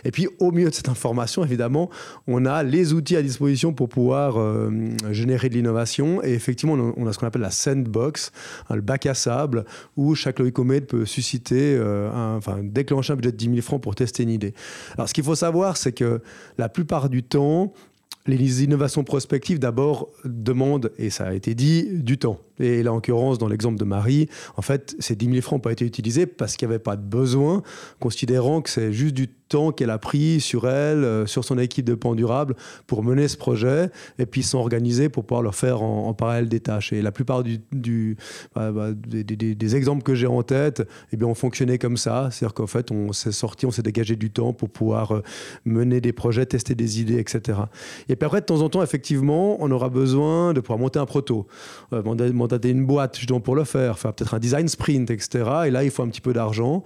Et 0.06 0.10
puis, 0.10 0.26
au 0.38 0.50
milieu 0.50 0.70
de 0.70 0.74
cette 0.74 0.88
information, 0.88 1.44
évidemment, 1.44 1.90
on 2.26 2.46
a 2.46 2.62
les 2.62 2.94
outils 2.94 3.16
à 3.16 3.22
disposition 3.22 3.74
pour 3.74 3.90
pouvoir 3.90 4.38
générer 5.10 5.50
de 5.50 5.54
l'innovation. 5.54 6.24
Et 6.24 6.32
effectivement, 6.32 6.78
on 6.96 7.06
a 7.06 7.12
ce 7.12 7.18
qu'on 7.18 7.26
appelle 7.26 7.42
la 7.42 7.50
sandbox, 7.50 8.32
hein, 8.70 8.76
le 8.76 8.80
bac 8.80 9.04
à 9.04 9.12
sable, 9.12 9.66
où 9.98 10.14
chaque 10.14 10.38
logicomètre 10.38 10.86
peut 10.86 11.04
susciter 11.04 11.76
un, 11.76 12.36
enfin, 12.36 12.60
déclencher 12.86 13.12
un 13.12 13.16
budget 13.16 13.32
de 13.32 13.36
10 13.36 13.44
000 13.46 13.60
francs 13.62 13.82
pour 13.82 13.94
tester 13.94 14.22
une 14.22 14.30
idée. 14.30 14.54
Alors, 14.94 15.08
ce 15.08 15.14
qu'il 15.14 15.24
faut 15.24 15.34
savoir, 15.34 15.76
c'est 15.76 15.92
que 15.92 16.22
la 16.58 16.68
plupart 16.68 17.08
du 17.08 17.22
temps, 17.22 17.72
les 18.26 18.64
innovations 18.64 19.04
prospectives, 19.04 19.58
d'abord, 19.58 20.08
demandent, 20.24 20.92
et 20.98 21.10
ça 21.10 21.26
a 21.26 21.34
été 21.34 21.54
dit, 21.54 21.88
du 21.92 22.18
temps. 22.18 22.38
Et 22.60 22.82
là, 22.82 22.92
en 22.92 22.96
l'occurrence, 22.96 23.38
dans 23.38 23.48
l'exemple 23.48 23.78
de 23.78 23.84
Marie, 23.84 24.28
en 24.56 24.62
fait, 24.62 24.96
ces 24.98 25.16
10 25.16 25.26
000 25.26 25.40
francs 25.40 25.58
n'ont 25.58 25.62
pas 25.62 25.72
été 25.72 25.84
utilisés 25.84 26.26
parce 26.26 26.56
qu'il 26.56 26.68
n'y 26.68 26.74
avait 26.74 26.82
pas 26.82 26.96
de 26.96 27.02
besoin, 27.02 27.62
considérant 28.00 28.60
que 28.62 28.70
c'est 28.70 28.92
juste 28.92 29.14
du 29.14 29.28
temps 29.48 29.72
qu'elle 29.72 29.90
a 29.90 29.98
pris 29.98 30.40
sur 30.40 30.68
elle, 30.68 31.04
euh, 31.04 31.26
sur 31.26 31.44
son 31.44 31.58
équipe 31.58 31.84
de 31.84 31.94
pan 31.94 32.14
durable, 32.14 32.56
pour 32.86 33.02
mener 33.02 33.28
ce 33.28 33.36
projet 33.36 33.90
et 34.18 34.26
puis 34.26 34.42
s'organiser 34.42 35.08
pour 35.08 35.24
pouvoir 35.24 35.42
leur 35.42 35.54
faire 35.54 35.82
en, 35.82 36.12
parallèle 36.14 36.48
des 36.48 36.60
tâches. 36.60 36.92
Et 36.92 37.02
la 37.02 37.12
plupart 37.12 37.44
bah, 38.54 38.72
bah, 38.72 38.88
des, 38.92 39.76
exemples 39.76 40.02
que 40.02 40.14
j'ai 40.14 40.26
en 40.26 40.42
tête, 40.42 40.82
eh 41.12 41.16
bien, 41.16 41.28
ont 41.28 41.34
fonctionné 41.34 41.78
comme 41.78 41.96
ça. 41.96 42.28
C'est-à-dire 42.30 42.54
qu'en 42.54 42.66
fait, 42.66 42.90
on 42.90 43.12
s'est 43.12 43.32
sorti, 43.32 43.66
on 43.66 43.70
s'est 43.70 43.82
dégagé 43.82 44.16
du 44.16 44.30
temps 44.30 44.52
pour 44.52 44.70
pouvoir 44.70 45.12
euh, 45.12 45.22
mener 45.64 46.00
des 46.00 46.12
projets, 46.12 46.46
tester 46.46 46.74
des 46.74 47.00
idées, 47.00 47.18
etc. 47.18 47.60
Et 48.08 48.16
puis 48.16 48.26
après, 48.26 48.40
de 48.40 48.46
temps 48.46 48.62
en 48.62 48.68
temps, 48.68 48.82
effectivement, 48.82 49.56
on 49.60 49.70
aura 49.70 49.88
besoin 49.88 50.54
de 50.54 50.60
pouvoir 50.60 50.78
monter 50.78 50.98
un 50.98 51.06
proto, 51.06 51.46
euh, 51.92 52.02
mandater 52.46 52.70
une 52.70 52.86
boîte 52.86 53.16
justement 53.18 53.40
pour 53.40 53.56
le 53.56 53.64
faire, 53.64 53.98
faire 53.98 54.12
peut-être 54.12 54.34
un 54.34 54.38
design 54.38 54.68
sprint, 54.68 55.10
etc. 55.10 55.44
Et 55.66 55.70
là, 55.70 55.82
il 55.82 55.90
faut 55.90 56.02
un 56.02 56.08
petit 56.08 56.20
peu 56.20 56.32
d'argent. 56.32 56.84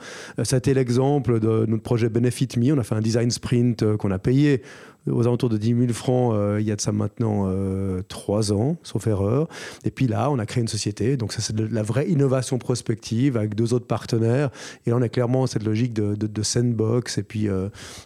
a 0.56 0.58
été 0.58 0.74
l'exemple 0.74 1.38
de 1.38 1.66
notre 1.66 1.82
projet 1.82 2.08
Benefit 2.08 2.48
on 2.72 2.78
a 2.78 2.82
fait 2.82 2.94
un 2.94 3.00
design 3.00 3.30
sprint 3.30 3.82
euh, 3.82 3.96
qu'on 3.96 4.10
a 4.10 4.18
payé 4.18 4.62
aux 5.06 5.26
alentours 5.26 5.48
de 5.48 5.56
10 5.56 5.68
000 5.68 5.92
francs 5.92 6.34
euh, 6.34 6.60
il 6.60 6.66
y 6.66 6.72
a 6.72 6.76
de 6.76 6.80
ça 6.80 6.92
maintenant 6.92 7.44
euh, 7.46 8.02
trois 8.08 8.52
ans, 8.52 8.76
sauf 8.82 9.06
erreur. 9.06 9.48
Et 9.84 9.90
puis 9.90 10.06
là, 10.06 10.30
on 10.30 10.38
a 10.38 10.46
créé 10.46 10.60
une 10.60 10.68
société. 10.68 11.16
Donc 11.16 11.32
ça, 11.32 11.40
c'est 11.40 11.54
de 11.54 11.66
la 11.66 11.82
vraie 11.82 12.08
innovation 12.08 12.58
prospective 12.58 13.36
avec 13.36 13.54
deux 13.54 13.72
autres 13.74 13.86
partenaires. 13.86 14.50
Et 14.86 14.90
là, 14.90 14.96
on 14.96 15.02
a 15.02 15.08
clairement 15.08 15.46
cette 15.46 15.64
logique 15.64 15.92
de, 15.92 16.42
sandbox 16.42 17.18
et 17.18 17.22
puis 17.22 17.48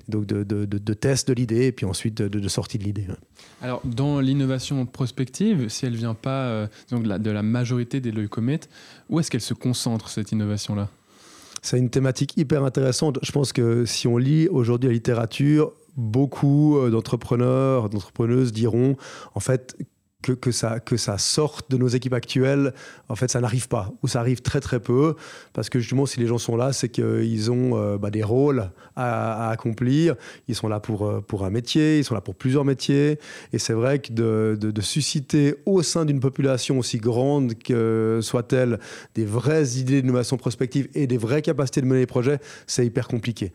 donc 0.08 0.26
de, 0.26 0.42
de, 0.42 0.94
test 0.94 1.28
de 1.28 1.34
l'idée 1.34 1.66
et 1.66 1.72
puis 1.72 1.86
ensuite 1.86 2.16
de, 2.16 2.48
sortie 2.48 2.78
de 2.78 2.84
l'idée. 2.84 3.06
Alors, 3.62 3.80
dans 3.84 4.20
l'innovation 4.20 4.84
prospective, 4.86 5.68
si 5.68 5.86
elle 5.86 5.94
vient 5.94 6.14
pas 6.14 6.68
donc, 6.90 7.04
de 7.04 7.30
la 7.30 7.42
majorité 7.42 8.00
des 8.00 8.10
leucomètes, 8.10 8.68
où 9.08 9.20
est-ce 9.20 9.30
qu'elle 9.30 9.40
se 9.40 9.54
concentre, 9.54 10.08
cette 10.08 10.32
innovation-là? 10.32 10.90
C'est 11.62 11.78
une 11.78 11.88
thématique 11.88 12.36
hyper 12.36 12.62
intéressante. 12.64 13.18
Je 13.22 13.32
pense 13.32 13.52
que 13.54 13.86
si 13.86 14.06
on 14.06 14.18
lit 14.18 14.48
aujourd'hui 14.48 14.88
la 14.88 14.94
littérature, 14.94 15.72
beaucoup 15.96 16.78
euh, 16.78 16.90
d'entrepreneurs, 16.90 17.88
d'entrepreneuses 17.88 18.52
diront 18.52 18.96
en 19.34 19.40
fait 19.40 19.76
que, 20.32 20.50
ça, 20.50 20.80
que 20.80 20.96
ça 20.96 21.18
sorte 21.18 21.70
de 21.70 21.76
nos 21.76 21.88
équipes 21.88 22.14
actuelles, 22.14 22.72
en 23.08 23.16
fait, 23.16 23.30
ça 23.30 23.40
n'arrive 23.40 23.68
pas, 23.68 23.92
ou 24.02 24.08
ça 24.08 24.20
arrive 24.20 24.40
très 24.40 24.60
très 24.60 24.80
peu, 24.80 25.14
parce 25.52 25.68
que 25.68 25.78
justement, 25.78 26.06
si 26.06 26.20
les 26.20 26.26
gens 26.26 26.38
sont 26.38 26.56
là, 26.56 26.72
c'est 26.72 26.88
qu'ils 26.88 27.50
ont 27.50 27.76
euh, 27.76 27.98
bah, 27.98 28.10
des 28.10 28.22
rôles 28.22 28.70
à, 28.96 29.50
accomplir, 29.50 30.14
ils 30.48 30.54
sont 30.54 30.68
là 30.68 30.80
pour, 30.80 31.06
euh, 31.06 31.20
pour 31.20 31.44
un 31.44 31.50
métier, 31.50 31.98
ils 31.98 32.04
sont 32.04 32.14
là 32.14 32.20
pour 32.20 32.34
plusieurs 32.34 32.64
métiers, 32.64 33.18
et 33.52 33.58
c'est 33.58 33.72
vrai 33.72 33.98
que 33.98 34.12
de, 34.12 34.56
de, 34.58 34.80
susciter 34.80 35.56
au 35.66 35.82
sein 35.82 36.04
d'une 36.04 36.20
population 36.20 36.78
aussi 36.78 36.98
grande 36.98 37.54
que 37.54 38.20
soit-elle 38.22 38.78
des 39.14 39.24
vraies 39.24 39.78
idées 39.78 40.02
d'innovation 40.02 40.36
prospective 40.36 40.88
et 40.94 41.06
des 41.06 41.16
vraies 41.16 41.42
capacités 41.42 41.80
de 41.80 41.86
mener 41.86 42.00
des 42.00 42.06
projets, 42.06 42.38
c'est 42.66 42.84
hyper 42.84 43.08
compliqué. 43.08 43.52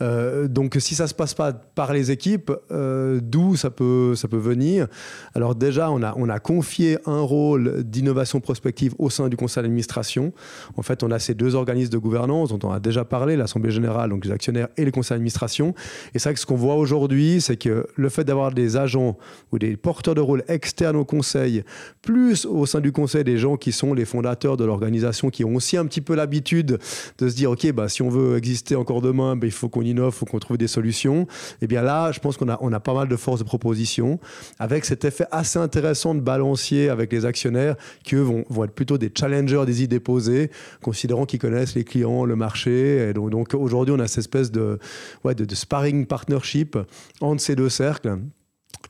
Euh, 0.00 0.48
donc, 0.48 0.76
si 0.78 0.94
ça 0.94 1.06
se 1.06 1.14
passe 1.14 1.34
pas 1.34 1.52
par 1.52 1.92
les 1.92 2.10
équipes, 2.10 2.52
d'où 2.70 3.56
ça 3.56 3.70
peut, 3.70 4.14
ça 4.16 4.28
peut 4.28 4.36
venir? 4.36 4.88
Alors 5.34 5.54
déjà, 5.54 5.90
on 5.90 6.02
a 6.02 6.11
on 6.16 6.28
a 6.28 6.38
confié 6.38 6.98
un 7.06 7.20
rôle 7.20 7.82
d'innovation 7.84 8.40
prospective 8.40 8.94
au 8.98 9.10
sein 9.10 9.28
du 9.28 9.36
conseil 9.36 9.62
d'administration. 9.62 10.32
En 10.76 10.82
fait, 10.82 11.02
on 11.02 11.10
a 11.10 11.18
ces 11.18 11.34
deux 11.34 11.54
organismes 11.54 11.92
de 11.92 11.98
gouvernance 11.98 12.50
dont 12.50 12.68
on 12.68 12.72
a 12.72 12.80
déjà 12.80 13.04
parlé, 13.04 13.36
l'Assemblée 13.36 13.70
générale, 13.70 14.10
donc 14.10 14.24
les 14.24 14.30
actionnaires, 14.30 14.68
et 14.76 14.84
le 14.84 14.90
conseil 14.90 15.16
d'administration. 15.16 15.74
Et 16.14 16.18
c'est 16.18 16.28
vrai 16.28 16.34
que 16.34 16.40
ce 16.40 16.46
qu'on 16.46 16.56
voit 16.56 16.76
aujourd'hui, 16.76 17.40
c'est 17.40 17.56
que 17.56 17.86
le 17.94 18.08
fait 18.08 18.24
d'avoir 18.24 18.52
des 18.52 18.76
agents 18.76 19.16
ou 19.52 19.58
des 19.58 19.76
porteurs 19.76 20.14
de 20.14 20.20
rôle 20.20 20.44
externes 20.48 20.96
au 20.96 21.04
conseil, 21.04 21.64
plus 22.02 22.46
au 22.46 22.66
sein 22.66 22.80
du 22.80 22.92
conseil 22.92 23.24
des 23.24 23.38
gens 23.38 23.56
qui 23.56 23.72
sont 23.72 23.94
les 23.94 24.04
fondateurs 24.04 24.56
de 24.56 24.64
l'organisation, 24.64 25.30
qui 25.30 25.44
ont 25.44 25.54
aussi 25.54 25.76
un 25.76 25.86
petit 25.86 26.00
peu 26.00 26.14
l'habitude 26.14 26.78
de 27.18 27.28
se 27.28 27.34
dire, 27.34 27.50
OK, 27.50 27.70
bah, 27.72 27.88
si 27.88 28.02
on 28.02 28.08
veut 28.08 28.36
exister 28.36 28.76
encore 28.76 29.00
demain, 29.02 29.36
bah, 29.36 29.46
il 29.46 29.52
faut 29.52 29.68
qu'on 29.68 29.82
innove, 29.82 30.12
il 30.14 30.18
faut 30.18 30.26
qu'on 30.26 30.38
trouve 30.38 30.58
des 30.58 30.68
solutions. 30.68 31.22
Et 31.22 31.62
eh 31.62 31.66
bien 31.66 31.82
là, 31.82 32.12
je 32.12 32.20
pense 32.20 32.36
qu'on 32.36 32.48
a, 32.48 32.80
pas 32.80 32.94
mal 32.94 33.08
de 33.08 33.16
force 33.16 33.38
de 33.38 33.44
proposition, 33.44 34.18
avec 34.58 34.84
cet 34.84 35.04
effet 35.04 35.26
assez 35.30 35.58
intéressant 35.58 35.91
de 36.14 36.20
balancier 36.20 36.88
avec 36.88 37.12
les 37.12 37.24
actionnaires 37.24 37.76
qui, 38.04 38.16
eux, 38.16 38.22
vont, 38.22 38.44
vont 38.48 38.64
être 38.64 38.74
plutôt 38.74 38.98
des 38.98 39.10
challengers 39.16 39.64
des 39.66 39.82
idées 39.82 40.00
posées, 40.00 40.50
considérant 40.82 41.26
qu'ils 41.26 41.38
connaissent 41.38 41.74
les 41.74 41.84
clients, 41.84 42.24
le 42.24 42.36
marché. 42.36 43.08
Et 43.08 43.12
donc, 43.12 43.54
aujourd'hui, 43.54 43.94
on 43.96 44.00
a 44.00 44.08
cette 44.08 44.18
espèce 44.18 44.50
de, 44.50 44.78
ouais, 45.24 45.34
de 45.34 45.54
sparring 45.54 46.06
partnership 46.06 46.78
entre 47.20 47.42
ces 47.42 47.56
deux 47.56 47.68
cercles 47.68 48.18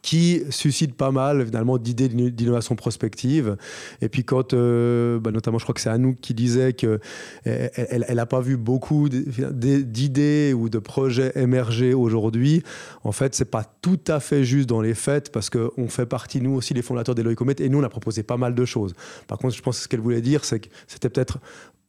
qui 0.02 0.42
suscite 0.50 0.94
pas 0.94 1.12
mal 1.12 1.47
finalement 1.47 1.78
d'idées 1.78 2.09
d'innovation 2.09 2.75
prospective. 2.75 3.56
Et 4.00 4.09
puis 4.09 4.25
quand, 4.25 4.52
euh, 4.52 5.21
bah, 5.21 5.30
notamment, 5.30 5.59
je 5.59 5.64
crois 5.64 5.75
que 5.75 5.80
c'est 5.80 5.90
Anouk 5.90 6.16
qui 6.21 6.35
disait 6.35 6.73
que 6.73 7.00
elle 7.44 8.04
n'a 8.14 8.26
pas 8.26 8.40
vu 8.40 8.56
beaucoup 8.56 9.09
d'idées 9.09 10.52
ou 10.52 10.68
de 10.68 10.78
projets 10.78 11.32
émerger 11.37 11.94
aujourd'hui. 11.94 12.62
En 13.04 13.12
fait, 13.12 13.35
c'est 13.35 13.50
pas 13.50 13.64
tout 13.80 14.00
à 14.09 14.21
fait 14.21 14.44
juste 14.44 14.68
dans 14.68 14.80
les 14.80 14.94
faits 14.94 15.30
parce 15.30 15.50
qu'on 15.50 15.88
fait 15.88 16.06
partie 16.06 16.40
nous 16.40 16.54
aussi 16.54 16.75
les 16.75 16.82
fondateurs 16.82 17.14
des 17.14 17.23
Comet 17.35 17.54
et 17.61 17.68
nous 17.68 17.78
on 17.78 17.85
a 17.85 17.88
proposé 17.88 18.23
pas 18.23 18.37
mal 18.37 18.54
de 18.54 18.64
choses. 18.64 18.94
Par 19.28 19.38
contre, 19.38 19.54
je 19.54 19.62
pense 19.62 19.78
que 19.78 19.85
ce 19.85 19.88
qu'elle 19.88 20.00
voulait 20.00 20.21
dire, 20.21 20.44
c'est 20.44 20.61
que 20.61 20.68
c'était 20.87 21.09
peut-être 21.09 21.38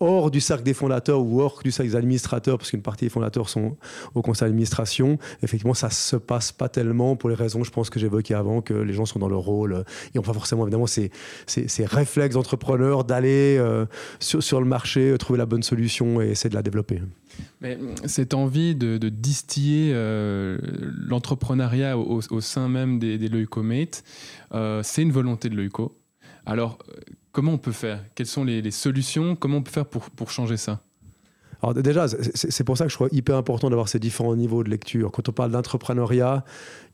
hors 0.04 0.32
du 0.32 0.42
cercle 0.42 0.64
des 0.64 0.74
fondateurs 0.74 1.22
ou 1.22 1.42
hors 1.42 1.62
du 1.64 1.72
cercle 1.72 1.92
des 1.92 1.96
administrateurs, 1.96 2.58
parce 2.58 2.70
qu'une 2.70 2.82
partie 2.82 3.06
des 3.06 3.10
fondateurs 3.10 3.50
sont 3.50 3.78
au 4.14 4.22
conseil 4.22 4.48
d'administration, 4.48 5.18
effectivement, 5.42 5.74
ça 5.74 5.90
se 5.90 6.16
passe 6.16 6.52
pas 6.52 6.70
tellement 6.70 7.16
pour 7.16 7.30
les 7.30 7.36
raisons, 7.36 7.64
je 7.64 7.72
pense, 7.72 7.90
que 7.90 8.00
j'évoquais 8.00 8.34
avant, 8.34 8.62
que 8.62 8.74
les 8.74 8.94
gens 8.94 9.06
sont 9.06 9.20
dans 9.20 9.30
leur 9.30 9.42
rôle 9.42 9.84
et 10.14 10.18
n'ont 10.18 10.24
pas 10.24 10.34
forcément, 10.34 10.64
évidemment, 10.64 10.88
ces, 10.88 11.12
ces, 11.48 11.86
réflexes 11.86 12.36
d'entrepreneurs 12.36 13.04
d'aller 13.04 13.58
euh, 13.60 13.86
sur, 14.20 14.60
le 14.60 14.68
marché, 14.68 15.16
trouver 15.18 15.40
la 15.40 15.46
bonne 15.46 15.64
solution 15.64 16.22
et 16.22 16.30
essayer 16.30 16.50
de 16.50 16.56
la 16.56 16.62
développer. 16.62 17.02
Mais 17.62 17.78
cette 18.06 18.34
envie 18.34 18.76
de, 18.76 18.98
distiller 19.10 19.92
euh, 19.94 20.58
l'entrepreneuriat 21.08 21.98
au, 21.98 22.42
sein 22.42 22.70
même 22.70 23.00
des, 23.00 23.18
des 23.18 23.30
Leucomates, 23.30 24.04
euh, 24.54 24.82
c'est 24.84 25.02
une 25.02 25.12
volonté 25.12 25.50
de 25.50 25.56
Leuco. 25.56 25.98
Alors, 26.46 26.78
Comment 27.34 27.54
on 27.54 27.58
peut 27.58 27.72
faire? 27.72 28.06
Quelles 28.14 28.28
sont 28.28 28.44
les, 28.44 28.70
solutions? 28.70 29.36
Comment 29.36 29.58
on 29.58 29.64
peut 29.64 29.72
faire 29.72 29.88
pour, 29.88 30.30
changer 30.30 30.56
ça? 30.56 30.80
Alors 31.64 31.76
déjà, 31.76 32.08
c'est 32.34 32.66
pour 32.66 32.78
ça 32.78 32.84
que 32.84 32.92
je 32.92 32.96
crois 32.96 33.08
hyper 33.14 33.38
important 33.38 33.70
d'avoir 33.70 33.88
ces 33.88 33.98
différents 33.98 34.36
niveaux 34.36 34.66
de 34.66 34.70
lecture. 34.70 35.12
Quand 35.12 35.30
on 35.30 35.32
parle 35.32 35.52
d'entrepreneuriat, 35.52 36.44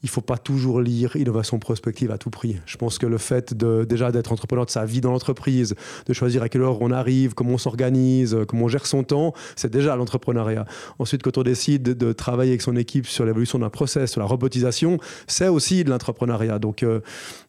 il 0.03 0.05
ne 0.05 0.11
faut 0.11 0.21
pas 0.21 0.37
toujours 0.37 0.79
lire 0.79 1.15
innovation 1.15 1.57
prospective 1.57 2.11
à 2.11 2.19
tout 2.19 2.29
prix. 2.29 2.57
Je 2.67 2.77
pense 2.77 2.99
que 2.99 3.07
le 3.07 3.17
fait 3.17 3.55
de, 3.55 3.83
déjà 3.83 4.11
d'être 4.11 4.31
entrepreneur 4.31 4.65
de 4.65 4.69
sa 4.69 4.85
vie 4.85 5.01
dans 5.01 5.11
l'entreprise, 5.11 5.73
de 6.05 6.13
choisir 6.13 6.43
à 6.43 6.49
quelle 6.49 6.61
heure 6.61 6.79
on 6.81 6.91
arrive, 6.91 7.33
comment 7.33 7.53
on 7.53 7.57
s'organise, 7.57 8.37
comment 8.47 8.65
on 8.65 8.67
gère 8.67 8.85
son 8.85 9.03
temps, 9.03 9.33
c'est 9.55 9.71
déjà 9.71 9.95
l'entrepreneuriat. 9.95 10.65
Ensuite, 10.99 11.23
quand 11.23 11.39
on 11.39 11.43
décide 11.43 11.81
de 11.81 12.13
travailler 12.13 12.51
avec 12.51 12.61
son 12.61 12.75
équipe 12.75 13.07
sur 13.07 13.25
l'évolution 13.25 13.57
d'un 13.57 13.69
process, 13.69 14.11
sur 14.11 14.21
la 14.21 14.27
robotisation, 14.27 14.99
c'est 15.25 15.47
aussi 15.47 15.83
de 15.83 15.89
l'entrepreneuriat. 15.89 16.59
Donc, 16.59 16.83
euh, 16.83 16.99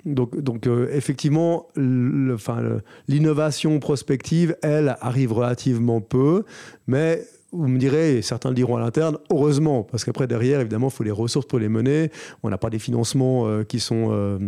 donc, 0.06 0.40
donc 0.40 0.66
euh, 0.66 0.88
effectivement, 0.92 1.68
l'innovation 1.76 3.78
prospective, 3.78 4.56
elle, 4.62 4.96
arrive 5.00 5.32
relativement 5.32 6.00
peu, 6.00 6.44
mais 6.86 7.09
vous 7.52 7.68
me 7.68 7.78
direz, 7.78 8.18
et 8.18 8.22
certains 8.22 8.50
le 8.50 8.54
diront 8.54 8.76
à 8.76 8.80
l'interne, 8.80 9.18
heureusement, 9.30 9.82
parce 9.82 10.04
qu'après, 10.04 10.26
derrière, 10.26 10.60
évidemment, 10.60 10.88
il 10.88 10.92
faut 10.92 11.02
les 11.02 11.10
ressources 11.10 11.46
pour 11.46 11.58
les 11.58 11.68
mener. 11.68 12.10
On 12.42 12.50
n'a 12.50 12.58
pas 12.58 12.70
des 12.70 12.78
financements 12.78 13.46
euh, 13.46 13.64
qui 13.64 13.80
sont... 13.80 14.08
Euh, 14.10 14.38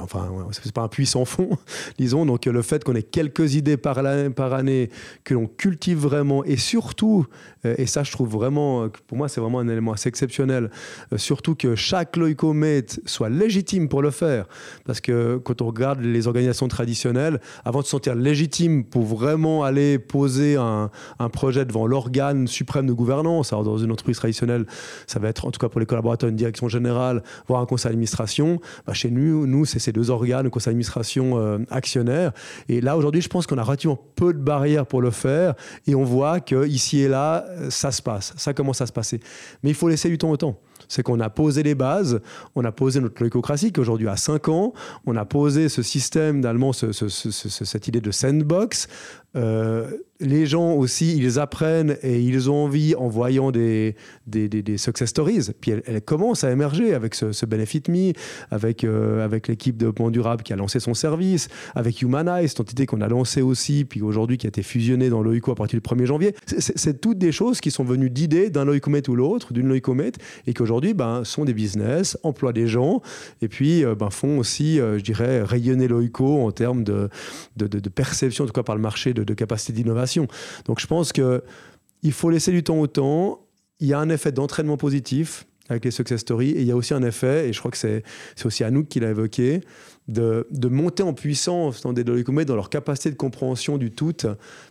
enfin, 0.00 0.28
c'est 0.50 0.72
pas 0.72 0.82
un 0.82 0.88
puissant 0.88 1.24
fond, 1.24 1.50
disons. 1.98 2.26
Donc, 2.26 2.46
le 2.46 2.62
fait 2.62 2.84
qu'on 2.84 2.94
ait 2.94 3.02
quelques 3.02 3.54
idées 3.54 3.76
par, 3.76 3.98
année, 3.98 4.90
que 5.24 5.34
l'on 5.34 5.46
cultive 5.46 5.98
vraiment, 5.98 6.44
et 6.44 6.56
surtout, 6.56 7.26
euh, 7.64 7.74
et 7.78 7.86
ça, 7.86 8.02
je 8.02 8.12
trouve 8.12 8.28
vraiment, 8.28 8.88
pour 9.06 9.16
moi, 9.16 9.28
c'est 9.28 9.40
vraiment 9.40 9.60
un 9.60 9.68
élément 9.68 9.92
assez 9.92 10.08
exceptionnel, 10.08 10.70
euh, 11.12 11.18
surtout 11.18 11.54
que 11.54 11.74
chaque 11.74 12.16
leucomètre 12.16 13.00
soit 13.06 13.28
légitime 13.28 13.88
pour 13.88 14.02
le 14.02 14.10
faire. 14.10 14.46
Parce 14.84 15.00
que 15.00 15.36
quand 15.38 15.62
on 15.62 15.66
regarde 15.66 16.00
les 16.00 16.26
organisations 16.26 16.68
traditionnelles, 16.68 17.40
avant 17.64 17.80
de 17.80 17.84
se 17.84 17.90
sentir 17.90 18.14
légitime 18.14 18.84
pour 18.84 19.04
vraiment 19.04 19.64
aller 19.64 19.98
poser 19.98 20.56
un, 20.56 20.90
projet 21.32 21.64
devant 21.64 21.86
l'organe 21.86 22.46
suprême 22.46 22.86
de 22.86 22.92
gouvernance, 22.92 23.50
dans 23.50 23.78
une 23.78 23.90
entreprise 23.90 24.16
traditionnelle, 24.16 24.66
ça 25.06 25.18
va 25.18 25.28
être, 25.28 25.44
en 25.44 25.50
tout 25.50 25.58
cas 25.58 25.68
pour 25.68 25.80
les 25.80 25.86
collaborateurs, 25.86 26.30
une 26.30 26.36
direction 26.36 26.68
générale, 26.68 27.22
voire 27.48 27.60
un 27.60 27.66
conseil 27.66 27.90
d'administration. 27.90 28.60
Bah, 28.86 28.92
chez 28.92 29.10
nous, 29.10 29.46
nous, 29.46 29.64
c'est 29.64 29.75
ces 29.78 29.92
deux 29.92 30.10
organes, 30.10 30.44
le 30.44 30.50
conseil 30.50 30.72
d'administration 30.72 31.38
euh, 31.38 31.58
actionnaire. 31.70 32.32
Et 32.68 32.80
là, 32.80 32.96
aujourd'hui, 32.96 33.20
je 33.20 33.28
pense 33.28 33.46
qu'on 33.46 33.58
a 33.58 33.62
relativement 33.62 33.98
peu 34.14 34.32
de 34.32 34.38
barrières 34.38 34.86
pour 34.86 35.00
le 35.00 35.10
faire. 35.10 35.54
Et 35.86 35.94
on 35.94 36.04
voit 36.04 36.40
que 36.40 36.66
ici 36.66 37.00
et 37.00 37.08
là, 37.08 37.44
euh, 37.48 37.70
ça 37.70 37.90
se 37.90 38.02
passe. 38.02 38.34
Ça 38.36 38.54
commence 38.54 38.80
à 38.80 38.86
se 38.86 38.92
passer. 38.92 39.20
Mais 39.62 39.70
il 39.70 39.74
faut 39.74 39.88
laisser 39.88 40.08
du 40.08 40.18
temps 40.18 40.30
au 40.30 40.36
temps. 40.36 40.58
C'est 40.88 41.02
qu'on 41.02 41.20
a 41.20 41.30
posé 41.30 41.62
les 41.62 41.74
bases, 41.74 42.20
on 42.54 42.64
a 42.64 42.72
posé 42.72 43.00
notre 43.00 43.22
leucocratie 43.22 43.72
qui 43.72 43.80
aujourd'hui 43.80 44.08
a 44.08 44.16
5 44.16 44.48
ans, 44.48 44.72
on 45.06 45.16
a 45.16 45.24
posé 45.24 45.68
ce 45.68 45.82
système 45.82 46.40
d'allemand, 46.40 46.72
cette 46.72 47.88
idée 47.88 48.00
de 48.00 48.10
sandbox. 48.10 48.88
Euh, 49.36 49.90
les 50.18 50.46
gens 50.46 50.72
aussi, 50.72 51.16
ils 51.18 51.38
apprennent 51.38 51.98
et 52.02 52.20
ils 52.20 52.50
ont 52.50 52.64
envie 52.64 52.94
en 52.94 53.06
voyant 53.08 53.50
des, 53.50 53.96
des, 54.26 54.78
success 54.78 55.10
stories. 55.10 55.50
Puis 55.60 55.72
elle, 55.72 56.00
commence 56.00 56.42
à 56.42 56.50
émerger 56.50 56.94
avec 56.94 57.14
ce, 57.14 57.32
ce 57.32 57.44
Benefit 57.44 57.82
Me, 57.88 58.12
avec, 58.50 58.82
euh, 58.84 59.22
avec 59.22 59.48
l'équipe 59.48 59.74
de 59.74 59.80
développement 59.80 60.10
durable 60.10 60.42
qui 60.42 60.54
a 60.54 60.56
lancé 60.56 60.80
son 60.80 60.94
service, 60.94 61.48
avec 61.74 62.00
Humanize, 62.00 62.50
cette 62.50 62.60
entité 62.60 62.86
qu'on 62.86 63.02
a 63.02 63.08
lancée 63.08 63.42
aussi, 63.42 63.84
puis 63.84 64.00
aujourd'hui 64.00 64.38
qui 64.38 64.46
a 64.46 64.48
été 64.48 64.62
fusionnée 64.62 65.10
dans 65.10 65.22
l'OICO 65.22 65.52
à 65.52 65.54
partir 65.54 65.78
du 65.78 65.86
1er 65.86 66.06
janvier. 66.06 66.34
C'est 66.46 67.00
toutes 67.00 67.18
des 67.18 67.32
choses 67.32 67.60
qui 67.60 67.70
sont 67.70 67.84
venues 67.84 68.10
d'idées 68.10 68.48
d'un 68.48 68.64
Loicomet 68.64 69.08
ou 69.10 69.16
l'autre, 69.16 69.52
d'une 69.52 69.68
Loicomet, 69.68 70.12
et 70.46 70.54
qu'aujourd'hui 70.66 70.94
ben, 70.94 71.24
sont 71.24 71.44
des 71.44 71.54
business, 71.54 72.18
emploient 72.22 72.52
des 72.52 72.66
gens, 72.66 73.00
et 73.40 73.48
puis 73.48 73.84
euh, 73.84 73.94
ben, 73.94 74.10
font 74.10 74.38
aussi, 74.38 74.80
euh, 74.80 74.98
je 74.98 75.04
dirais, 75.04 75.42
rayonner 75.42 75.88
l'OICO 75.88 76.44
en 76.44 76.50
termes 76.50 76.84
de, 76.84 77.08
de, 77.56 77.66
de, 77.66 77.88
perception, 77.88 78.44
en 78.44 78.46
tout 78.46 78.52
cas 78.52 78.62
par 78.62 78.74
le 78.74 78.82
marché, 78.82 79.14
de, 79.14 79.24
de 79.24 79.34
capacité 79.34 79.72
d'innovation 79.72 80.26
donc 80.64 80.80
je 80.80 80.86
pense 80.86 81.12
qu'il 81.12 82.12
faut 82.12 82.30
laisser 82.30 82.52
du 82.52 82.62
temps 82.62 82.78
au 82.78 82.86
temps. 82.86 83.46
Il 83.80 83.88
y 83.88 83.92
a 83.92 83.98
un 83.98 84.08
effet 84.08 84.32
d'entraînement 84.32 84.76
positif 84.76 85.46
avec 85.68 85.84
les 85.84 85.90
success 85.90 86.20
stories 86.20 86.50
et 86.50 86.60
il 86.60 86.66
y 86.66 86.70
a 86.70 86.76
aussi 86.76 86.94
un 86.94 87.02
effet, 87.02 87.48
et 87.48 87.52
je 87.52 87.58
crois 87.58 87.70
que 87.70 87.76
c'est 87.76 88.02
aussi 88.44 88.64
Anouk 88.64 88.88
qui 88.88 89.00
l'a 89.00 89.10
évoqué, 89.10 89.60
de, 90.08 90.46
de, 90.50 90.68
monter 90.68 91.02
en 91.02 91.12
puissance 91.12 91.82
dans 91.82 91.92
des 91.92 92.04
dans 92.04 92.54
leur 92.54 92.70
capacité 92.70 93.10
de 93.10 93.16
compréhension 93.16 93.76
du 93.76 93.90
tout, 93.90 94.12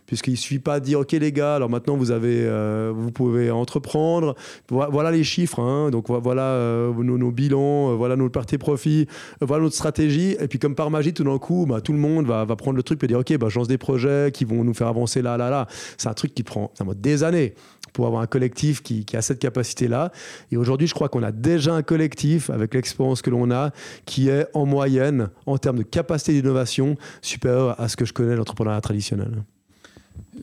puisqu'il 0.06 0.32
ne 0.32 0.36
suffit 0.36 0.58
pas 0.58 0.80
de 0.80 0.84
dire, 0.84 1.00
OK 1.00 1.12
les 1.12 1.32
gars, 1.32 1.56
alors 1.56 1.68
maintenant 1.68 1.96
vous, 1.96 2.10
avez, 2.10 2.40
euh, 2.40 2.92
vous 2.94 3.10
pouvez 3.10 3.50
entreprendre, 3.50 4.34
voilà 4.68 5.10
les 5.10 5.24
chiffres, 5.24 5.60
hein. 5.60 5.90
donc 5.90 6.08
voilà 6.08 6.42
euh, 6.42 6.92
nos, 6.92 7.30
bilans, 7.30 7.92
euh, 7.92 7.94
voilà 7.94 8.16
nos 8.16 8.30
parties 8.30 8.58
profits, 8.58 9.06
voilà 9.40 9.64
notre 9.64 9.76
stratégie, 9.76 10.36
et 10.40 10.48
puis 10.48 10.58
comme 10.58 10.74
par 10.74 10.90
magie, 10.90 11.12
tout 11.12 11.24
d'un 11.24 11.38
coup, 11.38 11.66
bah, 11.68 11.80
tout 11.80 11.92
le 11.92 11.98
monde 11.98 12.26
va, 12.26 12.44
va, 12.44 12.56
prendre 12.56 12.76
le 12.76 12.82
truc 12.82 13.02
et 13.04 13.06
dire, 13.06 13.18
OK, 13.18 13.36
bah, 13.36 13.48
je 13.50 13.58
lance 13.58 13.68
des 13.68 13.78
projets 13.78 14.30
qui 14.32 14.44
vont 14.44 14.64
nous 14.64 14.74
faire 14.74 14.88
avancer 14.88 15.22
là, 15.22 15.36
là, 15.36 15.50
là. 15.50 15.66
C'est 15.98 16.08
un 16.08 16.14
truc 16.14 16.34
qui 16.34 16.42
prend 16.42 16.72
des 16.96 17.24
années 17.24 17.54
pour 17.96 18.06
avoir 18.06 18.20
un 18.20 18.26
collectif 18.26 18.82
qui, 18.82 19.06
a 19.14 19.22
cette 19.22 19.38
capacité-là. 19.38 20.12
Et 20.52 20.58
aujourd'hui, 20.58 20.86
je 20.86 20.92
crois 20.92 21.08
qu'on 21.08 21.22
a 21.22 21.32
déjà 21.32 21.72
un 21.72 21.82
collectif, 21.82 22.50
avec 22.50 22.74
l'expérience 22.74 23.22
que 23.22 23.30
l'on 23.30 23.50
a, 23.50 23.70
qui 24.04 24.28
est 24.28 24.46
en 24.52 24.66
moyenne, 24.66 25.30
en 25.46 25.56
termes 25.56 25.78
de 25.78 25.82
capacité 25.82 26.34
d'innovation, 26.34 26.98
supérieur 27.22 27.80
à 27.80 27.88
ce 27.88 27.96
que 27.96 28.04
je 28.04 28.12
connais 28.12 28.36
l'entrepreneuriat 28.36 28.82
traditionnel. 28.82 29.44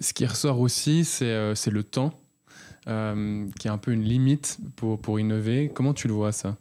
Ce 0.02 0.14
qui 0.14 0.26
ressort 0.26 0.60
aussi, 0.60 1.06
c'est 1.06 1.30
euh, 1.30 1.54
le 1.72 1.84
temps, 1.84 2.20
euh, 2.88 3.46
qui 3.60 3.68
est 3.68 3.72
un 3.72 3.78
peu 3.78 3.92
une 3.92 4.04
limite 4.04 4.58
pour 4.76 5.20
innover. 5.20 5.70
Comment 5.72 5.94
tu 5.94 6.08
le 6.08 6.16
vois 6.16 6.32
ça? 6.32 6.58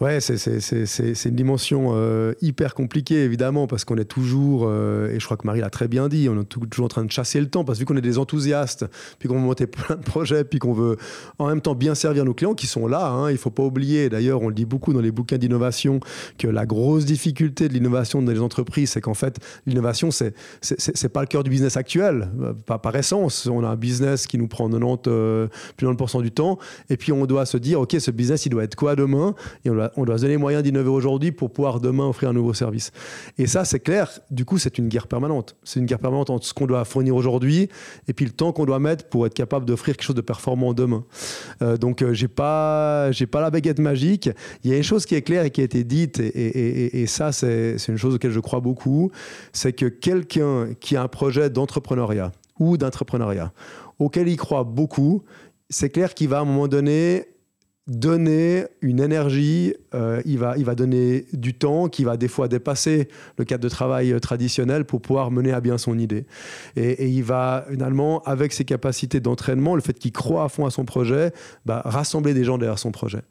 Ouais, 0.00 0.18
c'est 0.22 1.26
une 1.26 1.34
dimension 1.34 1.90
euh, 1.90 2.32
hyper 2.40 2.72
compliquée, 2.72 3.22
évidemment, 3.22 3.66
parce 3.66 3.84
qu'on 3.84 3.98
est 3.98 4.06
toujours, 4.06 4.64
euh, 4.64 5.10
et 5.10 5.20
je 5.20 5.24
crois 5.26 5.36
que 5.36 5.46
Marie 5.46 5.60
l'a 5.60 5.68
très 5.68 5.88
bien 5.88 6.08
dit, 6.08 6.26
on 6.30 6.40
est 6.40 6.44
toujours 6.46 6.86
en 6.86 6.88
train 6.88 7.04
de 7.04 7.12
chasser 7.12 7.38
le 7.38 7.50
temps, 7.50 7.64
parce 7.64 7.78
que 7.78 7.82
vu 7.82 7.84
qu'on 7.84 7.98
est 7.98 8.00
des 8.00 8.16
enthousiastes, 8.16 8.86
puis 9.18 9.28
qu'on 9.28 9.34
veut 9.34 9.42
monter 9.42 9.66
plein 9.66 9.96
de 9.96 10.02
projets, 10.02 10.44
puis 10.44 10.58
qu'on 10.58 10.72
veut 10.72 10.96
en 11.38 11.48
même 11.48 11.60
temps 11.60 11.74
bien 11.74 11.94
servir 11.94 12.24
nos 12.24 12.32
clients 12.32 12.54
qui 12.54 12.66
sont 12.66 12.86
là, 12.86 13.10
hein, 13.10 13.28
il 13.28 13.34
ne 13.34 13.38
faut 13.38 13.50
pas 13.50 13.62
oublier, 13.62 14.08
d'ailleurs, 14.08 14.40
on 14.40 14.48
le 14.48 14.54
dit 14.54 14.64
beaucoup 14.64 14.94
dans 14.94 15.02
les 15.02 15.10
bouquins 15.10 15.36
d'innovation, 15.36 16.00
que 16.38 16.48
la 16.48 16.64
grosse 16.64 17.04
difficulté 17.04 17.68
de 17.68 17.74
l'innovation 17.74 18.22
dans 18.22 18.32
les 18.32 18.40
entreprises, 18.40 18.92
c'est 18.92 19.02
qu'en 19.02 19.12
fait, 19.12 19.36
l'innovation, 19.66 20.10
c'est 20.10 20.34
n'est 20.70 21.08
pas 21.10 21.20
le 21.20 21.26
cœur 21.26 21.44
du 21.44 21.50
business 21.50 21.76
actuel, 21.76 22.30
euh, 22.40 22.54
pas 22.54 22.78
par 22.78 22.96
essence. 22.96 23.46
On 23.52 23.62
a 23.64 23.68
un 23.68 23.76
business 23.76 24.26
qui 24.26 24.38
nous 24.38 24.48
prend 24.48 24.70
90, 24.70 25.50
plus 25.76 25.86
de 25.86 25.92
90% 25.92 26.22
du 26.22 26.30
temps, 26.30 26.58
et 26.88 26.96
puis 26.96 27.12
on 27.12 27.26
doit 27.26 27.44
se 27.44 27.58
dire, 27.58 27.82
OK, 27.82 27.94
ce 27.98 28.10
business, 28.10 28.46
il 28.46 28.48
doit 28.48 28.64
être 28.64 28.76
quoi 28.76 28.96
demain? 28.96 29.34
Et 29.66 29.70
on 29.96 30.04
doit 30.04 30.16
se 30.16 30.22
donner 30.22 30.34
les 30.34 30.38
moyens 30.38 30.62
d'innover 30.62 30.88
aujourd'hui 30.88 31.32
pour 31.32 31.50
pouvoir 31.50 31.80
demain 31.80 32.08
offrir 32.08 32.30
un 32.30 32.32
nouveau 32.32 32.54
service. 32.54 32.92
Et 33.38 33.46
ça, 33.46 33.64
c'est 33.64 33.80
clair, 33.80 34.20
du 34.30 34.44
coup, 34.44 34.58
c'est 34.58 34.78
une 34.78 34.88
guerre 34.88 35.06
permanente. 35.06 35.56
C'est 35.64 35.80
une 35.80 35.86
guerre 35.86 35.98
permanente 35.98 36.30
entre 36.30 36.46
ce 36.46 36.54
qu'on 36.54 36.66
doit 36.66 36.84
fournir 36.84 37.16
aujourd'hui 37.16 37.68
et 38.08 38.12
puis 38.12 38.24
le 38.24 38.32
temps 38.32 38.52
qu'on 38.52 38.64
doit 38.64 38.78
mettre 38.78 39.08
pour 39.08 39.26
être 39.26 39.34
capable 39.34 39.66
d'offrir 39.66 39.96
quelque 39.96 40.04
chose 40.04 40.16
de 40.16 40.20
performant 40.20 40.74
demain. 40.74 41.04
Euh, 41.62 41.76
donc, 41.76 42.02
euh, 42.02 42.12
j'ai 42.12 42.28
pas, 42.28 43.10
j'ai 43.12 43.26
pas 43.26 43.40
la 43.40 43.50
baguette 43.50 43.78
magique. 43.78 44.30
Il 44.64 44.70
y 44.70 44.74
a 44.74 44.76
une 44.76 44.82
chose 44.82 45.06
qui 45.06 45.14
est 45.14 45.22
claire 45.22 45.44
et 45.44 45.50
qui 45.50 45.60
a 45.60 45.64
été 45.64 45.84
dite, 45.84 46.20
et, 46.20 47.02
et 47.02 47.06
ça, 47.06 47.32
c'est 47.32 47.76
une 47.88 47.96
chose 47.96 48.14
auquel 48.14 48.30
je 48.30 48.40
crois 48.40 48.60
beaucoup, 48.60 49.10
c'est 49.52 49.72
que 49.72 49.86
quelqu'un 49.86 50.74
qui 50.78 50.96
a 50.96 51.02
un 51.02 51.08
projet 51.08 51.50
d'entrepreneuriat 51.50 52.32
ou 52.58 52.76
d'entrepreneuriat 52.76 53.52
auquel 53.98 54.28
il 54.28 54.36
croit 54.36 54.64
beaucoup, 54.64 55.22
c'est 55.68 55.90
clair 55.90 56.14
qu'il 56.14 56.28
va 56.28 56.38
à 56.38 56.40
un 56.40 56.44
moment 56.44 56.68
donné 56.68 57.26
donner 57.90 58.66
une 58.82 59.00
énergie, 59.00 59.74
euh, 59.96 60.22
il, 60.24 60.38
va, 60.38 60.56
il 60.56 60.64
va 60.64 60.76
donner 60.76 61.26
du 61.32 61.54
temps 61.54 61.88
qui 61.88 62.04
va 62.04 62.16
des 62.16 62.28
fois 62.28 62.46
dépasser 62.46 63.08
le 63.36 63.44
cadre 63.44 63.64
de 63.64 63.68
travail 63.68 64.12
euh, 64.12 64.20
traditionnel 64.20 64.84
pour 64.84 65.02
pouvoir 65.02 65.32
mener 65.32 65.52
à 65.52 65.60
bien 65.60 65.76
son 65.76 65.98
idée. 65.98 66.24
Et, 66.76 67.08
il 67.08 67.24
va 67.24 67.66
finalement, 67.68 68.22
avec 68.22 68.52
ses 68.52 68.64
capacités 68.64 69.18
d'entraînement, 69.18 69.74
le 69.74 69.80
fait 69.80 69.98
qu'il 69.98 70.12
croit 70.12 70.44
à 70.44 70.48
fond 70.48 70.66
à 70.66 70.70
son 70.70 70.84
projet, 70.84 71.32
bah, 71.66 71.82
rassembler 71.84 72.32
des 72.32 72.44
gens 72.44 72.58
derrière 72.58 72.78
son 72.78 72.92
projet. 72.92 73.22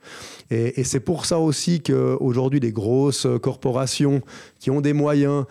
Et, 0.51 0.83
c'est 0.83 0.99
pour 0.99 1.25
ça 1.25 1.39
aussi 1.39 1.79
qu'aujourd'hui, 1.81 2.59
les 2.59 2.73
grosses 2.73 3.27
corporations 3.41 4.21
qui 4.59 4.71
ont 4.71 4.81
des 4.81 4.93
moyens 4.93 5.45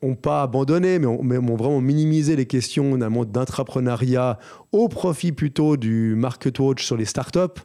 n'ont 0.00 0.14
pas 0.14 0.42
abandonné, 0.42 1.00
mais 1.00 1.06
ont, 1.06 1.56
vraiment 1.56 1.80
minimisé 1.80 2.36
les 2.36 2.46
questions 2.46 2.96
d'intrapreneuriat 2.96 4.38
au 4.70 4.88
profit 4.88 5.32
plutôt 5.32 5.76
du 5.76 6.14
market 6.14 6.56
watch 6.60 6.84
sur 6.84 6.96
les 6.96 7.04
startups 7.04 7.60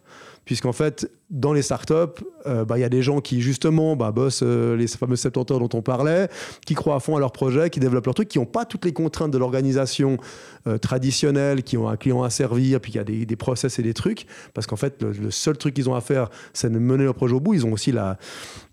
puisqu'en 0.49 0.73
fait, 0.73 1.11
dans 1.29 1.53
les 1.53 1.61
startups, 1.61 2.23
euh, 2.47 2.65
bah, 2.65 2.79
il 2.79 2.81
y 2.81 2.83
a 2.83 2.89
des 2.89 3.03
gens 3.03 3.21
qui 3.21 3.39
justement 3.39 3.95
bah, 3.95 4.11
bossent 4.11 4.41
euh, 4.41 4.75
les 4.75 4.87
fameux 4.87 5.15
70 5.15 5.51
heures 5.51 5.59
dont 5.59 5.77
on 5.77 5.83
parlait, 5.83 6.27
qui 6.65 6.73
croient 6.73 6.95
à 6.95 6.99
fond 6.99 7.15
à 7.15 7.19
leur 7.19 7.31
projet, 7.31 7.69
qui 7.69 7.79
développent 7.79 8.07
leur 8.07 8.15
truc, 8.15 8.29
qui 8.29 8.39
n'ont 8.39 8.47
pas 8.47 8.65
toutes 8.65 8.83
les 8.83 8.91
contraintes 8.91 9.29
de 9.29 9.37
l'organisation 9.37 10.17
euh, 10.65 10.79
traditionnelle, 10.79 11.61
qui 11.61 11.77
ont 11.77 11.87
un 11.87 11.97
client 11.97 12.23
à 12.23 12.31
servir, 12.31 12.81
puis 12.81 12.93
il 12.93 12.95
y 12.95 12.99
a 12.99 13.03
des, 13.03 13.35
process 13.35 13.77
et 13.77 13.83
des 13.83 13.93
trucs, 13.93 14.25
parce 14.55 14.65
qu'en 14.65 14.75
fait, 14.75 15.03
le, 15.03 15.29
seul 15.29 15.55
truc 15.55 15.75
qu'ils 15.75 15.87
ont 15.87 15.93
à 15.93 16.01
faire, 16.01 16.31
c'est 16.53 16.71
de 16.71 16.79
mener 16.79 17.03
leur 17.03 17.13
projet 17.13 17.35
au 17.35 17.39
bout. 17.39 17.53
Ils 17.53 17.67
ont 17.67 17.71
aussi 17.71 17.91
la, 17.91 18.17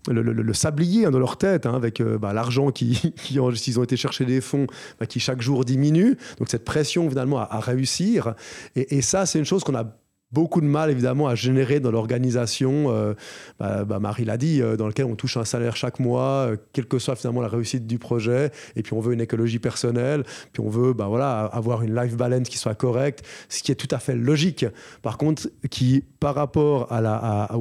le, 0.09 0.53
sablier 0.53 1.05
hein, 1.05 1.11
dans 1.11 1.19
leur 1.19 1.37
tête, 1.37 1.67
hein, 1.67 1.75
avec 1.75 2.01
bah, 2.01 2.33
l'argent 2.33 2.71
qui, 2.71 3.13
qui 3.23 3.37
s'ils 3.53 3.79
ont 3.79 3.83
été 3.83 3.97
chercher 3.97 4.25
des 4.25 4.41
fonds, 4.41 4.65
bah, 4.99 5.05
qui 5.05 5.19
chaque 5.19 5.43
jour 5.43 5.63
diminue. 5.63 6.17
Donc 6.39 6.49
cette 6.49 6.65
pression 6.65 7.07
finalement 7.07 7.37
à, 7.37 7.59
réussir. 7.59 8.33
Et 8.75 9.03
ça, 9.03 9.27
c'est 9.27 9.37
une 9.37 9.45
chose 9.45 9.63
qu'on 9.63 9.75
a 9.75 9.85
beaucoup 10.31 10.59
de 10.59 10.65
mal 10.65 10.91
évidemment 10.91 11.27
à 11.27 11.35
générer 11.35 11.79
dans 11.79 11.91
l'organisation, 11.91 12.91
euh, 12.91 13.13
bah, 13.59 13.85
bah, 13.85 13.99
Marie 13.99 14.25
l'a 14.25 14.37
dit, 14.37 14.61
euh, 14.61 14.75
dans 14.75 14.87
lequel 14.87 15.05
on 15.05 15.15
touche 15.15 15.37
un 15.37 15.45
salaire 15.45 15.75
chaque 15.75 15.99
mois, 15.99 16.47
euh, 16.49 16.57
quelle 16.73 16.85
que 16.85 16.99
soit 16.99 17.15
finalement 17.15 17.41
la 17.41 17.47
réussite 17.47 17.87
du 17.87 17.97
projet, 17.97 18.51
et 18.75 18.83
puis 18.83 18.93
on 18.93 18.99
veut 18.99 19.13
une 19.13 19.21
écologie 19.21 19.59
personnelle, 19.59 20.23
puis 20.51 20.61
on 20.61 20.69
veut 20.69 20.93
bah, 20.93 21.07
voilà, 21.07 21.45
avoir 21.45 21.81
une 21.81 21.95
life 21.95 22.17
balance 22.17 22.49
qui 22.49 22.57
soit 22.57 22.75
correcte, 22.75 23.25
ce 23.47 23.63
qui 23.63 23.71
est 23.71 23.75
tout 23.75 23.87
à 23.91 23.99
fait 23.99 24.15
logique. 24.15 24.65
Par 25.01 25.17
contre, 25.17 25.49
qui 25.69 26.03
par 26.19 26.35
rapport 26.35 26.91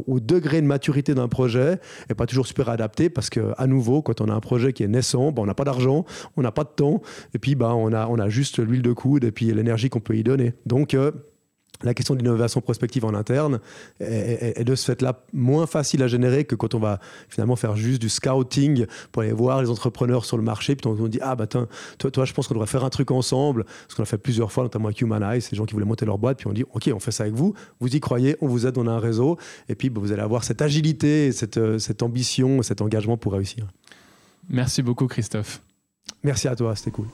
au 0.06 0.20
degré 0.20 0.60
de 0.60 0.66
maturité 0.66 1.14
d'un 1.14 1.28
projet 1.28 1.78
n'est 2.08 2.14
pas 2.14 2.26
toujours 2.26 2.46
super 2.46 2.68
adapté, 2.68 3.10
parce 3.10 3.30
que 3.30 3.52
à 3.56 3.66
nouveau, 3.66 4.02
quand 4.02 4.20
on 4.20 4.28
a 4.28 4.34
un 4.34 4.40
projet 4.40 4.72
qui 4.72 4.82
est 4.82 4.88
naissant, 4.88 5.30
bah, 5.30 5.42
on 5.42 5.46
n'a 5.46 5.54
pas 5.54 5.64
d'argent, 5.64 6.04
on 6.36 6.42
n'a 6.42 6.52
pas 6.52 6.64
de 6.64 6.70
temps, 6.74 7.00
et 7.34 7.38
puis 7.38 7.54
bah, 7.54 7.74
on, 7.74 7.92
a, 7.92 8.06
on 8.08 8.18
a 8.18 8.28
juste 8.28 8.58
l'huile 8.58 8.82
de 8.82 8.92
coude 8.92 9.24
et 9.24 9.30
puis 9.30 9.52
l'énergie 9.52 9.88
qu'on 9.88 10.00
peut 10.00 10.16
y 10.16 10.24
donner. 10.24 10.54
Donc 10.66 10.96
la 11.82 11.94
question 11.94 12.14
d'innovation 12.14 12.60
prospective 12.60 13.04
en 13.04 13.14
interne 13.14 13.60
est, 14.00 14.64
de 14.64 14.74
ce 14.74 14.84
fait-là 14.86 15.22
moins 15.32 15.66
facile 15.66 16.02
à 16.02 16.08
générer 16.08 16.44
que 16.44 16.54
quand 16.54 16.74
on 16.74 16.78
va 16.78 17.00
finalement 17.28 17.56
faire 17.56 17.76
juste 17.76 18.00
du 18.00 18.08
scouting 18.08 18.86
pour 19.12 19.22
aller 19.22 19.32
voir 19.32 19.62
les 19.62 19.70
entrepreneurs 19.70 20.24
sur 20.24 20.36
le 20.36 20.42
marché. 20.42 20.76
Puis 20.76 20.88
on 20.88 21.08
dit 21.08 21.18
Ah, 21.22 21.36
bah, 21.36 21.46
toi, 21.46 21.66
toi, 21.98 22.24
je 22.24 22.32
pense 22.32 22.48
qu'on 22.48 22.54
devrait 22.54 22.66
faire 22.66 22.84
un 22.84 22.90
truc 22.90 23.10
ensemble. 23.10 23.64
Ce 23.88 23.94
qu'on 23.94 24.02
a 24.02 24.06
fait 24.06 24.18
plusieurs 24.18 24.52
fois, 24.52 24.64
notamment 24.64 24.86
avec 24.86 25.00
Humanize, 25.00 25.50
les 25.50 25.56
gens 25.56 25.64
qui 25.64 25.74
voulaient 25.74 25.86
monter 25.86 26.06
leur 26.06 26.18
boîte. 26.18 26.38
Puis 26.38 26.46
on 26.46 26.52
dit 26.52 26.64
Ok, 26.72 26.90
on 26.94 27.00
fait 27.00 27.12
ça 27.12 27.24
avec 27.24 27.34
vous. 27.34 27.54
Vous 27.80 27.94
y 27.94 28.00
croyez, 28.00 28.36
on 28.40 28.46
vous 28.46 28.66
aide, 28.66 28.78
on 28.78 28.86
a 28.86 28.92
un 28.92 28.98
réseau. 28.98 29.38
Et 29.68 29.74
puis 29.74 29.90
bah, 29.90 30.00
vous 30.00 30.12
allez 30.12 30.22
avoir 30.22 30.44
cette 30.44 30.62
agilité, 30.62 31.32
cette, 31.32 31.58
euh, 31.58 31.78
cette 31.78 32.02
ambition, 32.02 32.62
cet 32.62 32.80
engagement 32.80 33.16
pour 33.16 33.32
réussir. 33.32 33.66
Merci 34.48 34.82
beaucoup, 34.82 35.06
Christophe. 35.06 35.60
Merci 36.22 36.48
à 36.48 36.56
toi, 36.56 36.74
c'était 36.76 36.90
cool. 36.90 37.06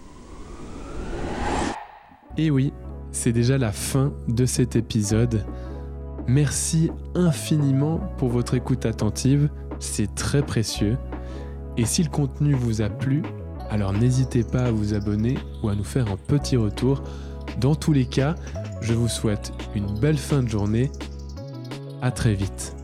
Et 2.37 2.51
oui, 2.51 2.72
c'est 3.12 3.33
déjà 3.33 3.59
la 3.59 3.72
fin 3.72 4.12
de 4.29 4.46
cet 4.46 4.75
épisode. 4.75 5.44
Merci 6.27 6.90
infiniment 7.14 7.98
pour 8.18 8.31
votre 8.31 8.55
écoute 8.55 8.87
attentive, 8.87 9.48
c'est 9.79 10.14
très 10.14 10.42
précieux. 10.42 10.96
Et 11.77 11.85
si 11.85 12.03
le 12.03 12.11
contenu 12.11 12.55
vous 12.55 12.83
a 12.83 12.88
plu, 12.88 13.22
alors 13.70 13.92
n'hésitez 13.92 14.44
pas 14.44 14.64
à 14.64 14.70
vous 14.70 14.94
abonner 14.94 15.38
ou 15.62 15.68
à 15.68 15.75
nous 15.75 15.85
faire 15.85 16.11
un 16.11 16.16
petit 16.16 16.57
retour. 16.57 17.03
Dans 17.61 17.75
tous 17.75 17.92
les 17.92 18.07
cas, 18.07 18.35
je 18.81 18.94
vous 18.94 19.09
souhaite 19.09 19.53
une 19.75 19.98
belle 19.98 20.18
fin 20.18 20.42
de 20.42 20.48
journée. 20.48 20.90
À 22.03 22.11
très 22.11 22.35
vite. 22.35 22.77